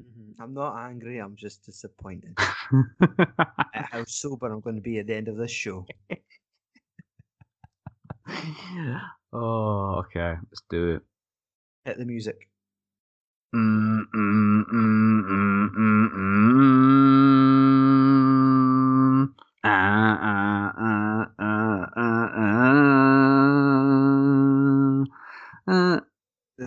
[0.02, 0.36] Mhm.
[0.40, 1.20] I'm not angry.
[1.20, 2.36] I'm just disappointed
[3.74, 5.86] at how sober I'm going to be at the end of this show.
[9.34, 10.36] oh, okay.
[10.52, 11.02] Let's do it.
[11.86, 12.50] Hit the music.
[13.56, 14.64] Mm, mm,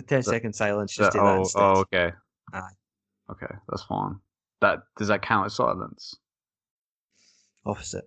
[0.09, 0.95] The 10 So- second silence.
[0.95, 1.61] Just that oh, instead.
[1.61, 2.11] oh, okay.
[2.53, 2.69] Aye.
[3.31, 4.19] Okay, that's fine.
[4.61, 6.15] That does that count as silence?
[7.65, 8.05] Opposite.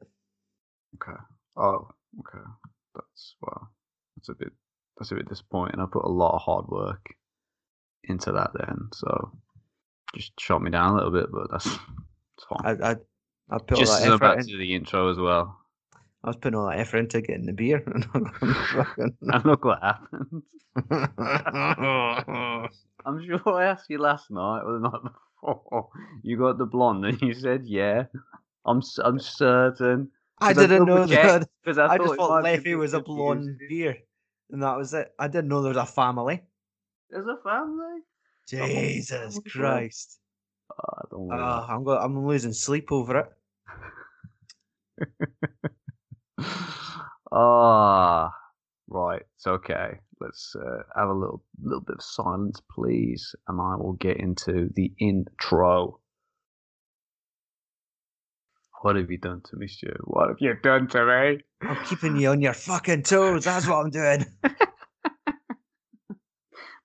[0.97, 1.19] Okay.
[1.57, 1.89] Oh,
[2.21, 2.45] okay.
[2.95, 3.71] That's well.
[4.17, 4.53] That's a bit.
[4.99, 5.81] That's a bit disappointing.
[5.81, 7.15] I put a lot of hard work
[8.05, 9.33] into that then, so
[10.15, 11.67] just shot me down a little bit, but that's
[12.37, 12.79] it's fine.
[12.83, 12.97] I I
[13.51, 14.47] I put Just as I'm effort about in.
[14.47, 15.57] to do the intro as well.
[16.25, 17.83] I was putting all that effort into getting the beer.
[18.41, 20.43] and look what happened.
[23.05, 25.89] I'm sure I asked you last night or the night before.
[26.23, 28.05] You got the blonde, and you said yeah.
[28.65, 30.11] I'm I'm certain.
[30.41, 31.49] I didn't know that.
[31.65, 33.97] 'cause I, I, just thought Leffe was a blonde beer,
[34.51, 35.13] and that was it.
[35.19, 36.43] I didn't know there was a family.
[37.11, 38.01] There's a family.
[38.49, 40.19] Jesus oh, Christ!
[40.71, 41.41] Oh, don't worry.
[41.41, 43.33] Ah, I'm go- I'm losing sleep over it.
[47.33, 48.31] Ah,
[48.89, 49.23] right.
[49.37, 50.01] It's okay.
[50.21, 54.69] Let's uh, have a little little bit of silence, please, and I will get into
[54.75, 55.99] the intro.
[58.83, 59.93] What have you done to me, Stu?
[60.05, 61.45] What have you done to me?
[61.63, 63.45] I'm keeping you on your fucking toes.
[63.45, 64.27] That's what I'm doing.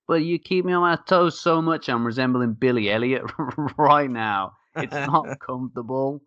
[0.07, 3.23] But you keep me on my toes so much, I'm resembling Billy Elliot
[3.77, 4.53] right now.
[4.77, 6.21] It's not comfortable.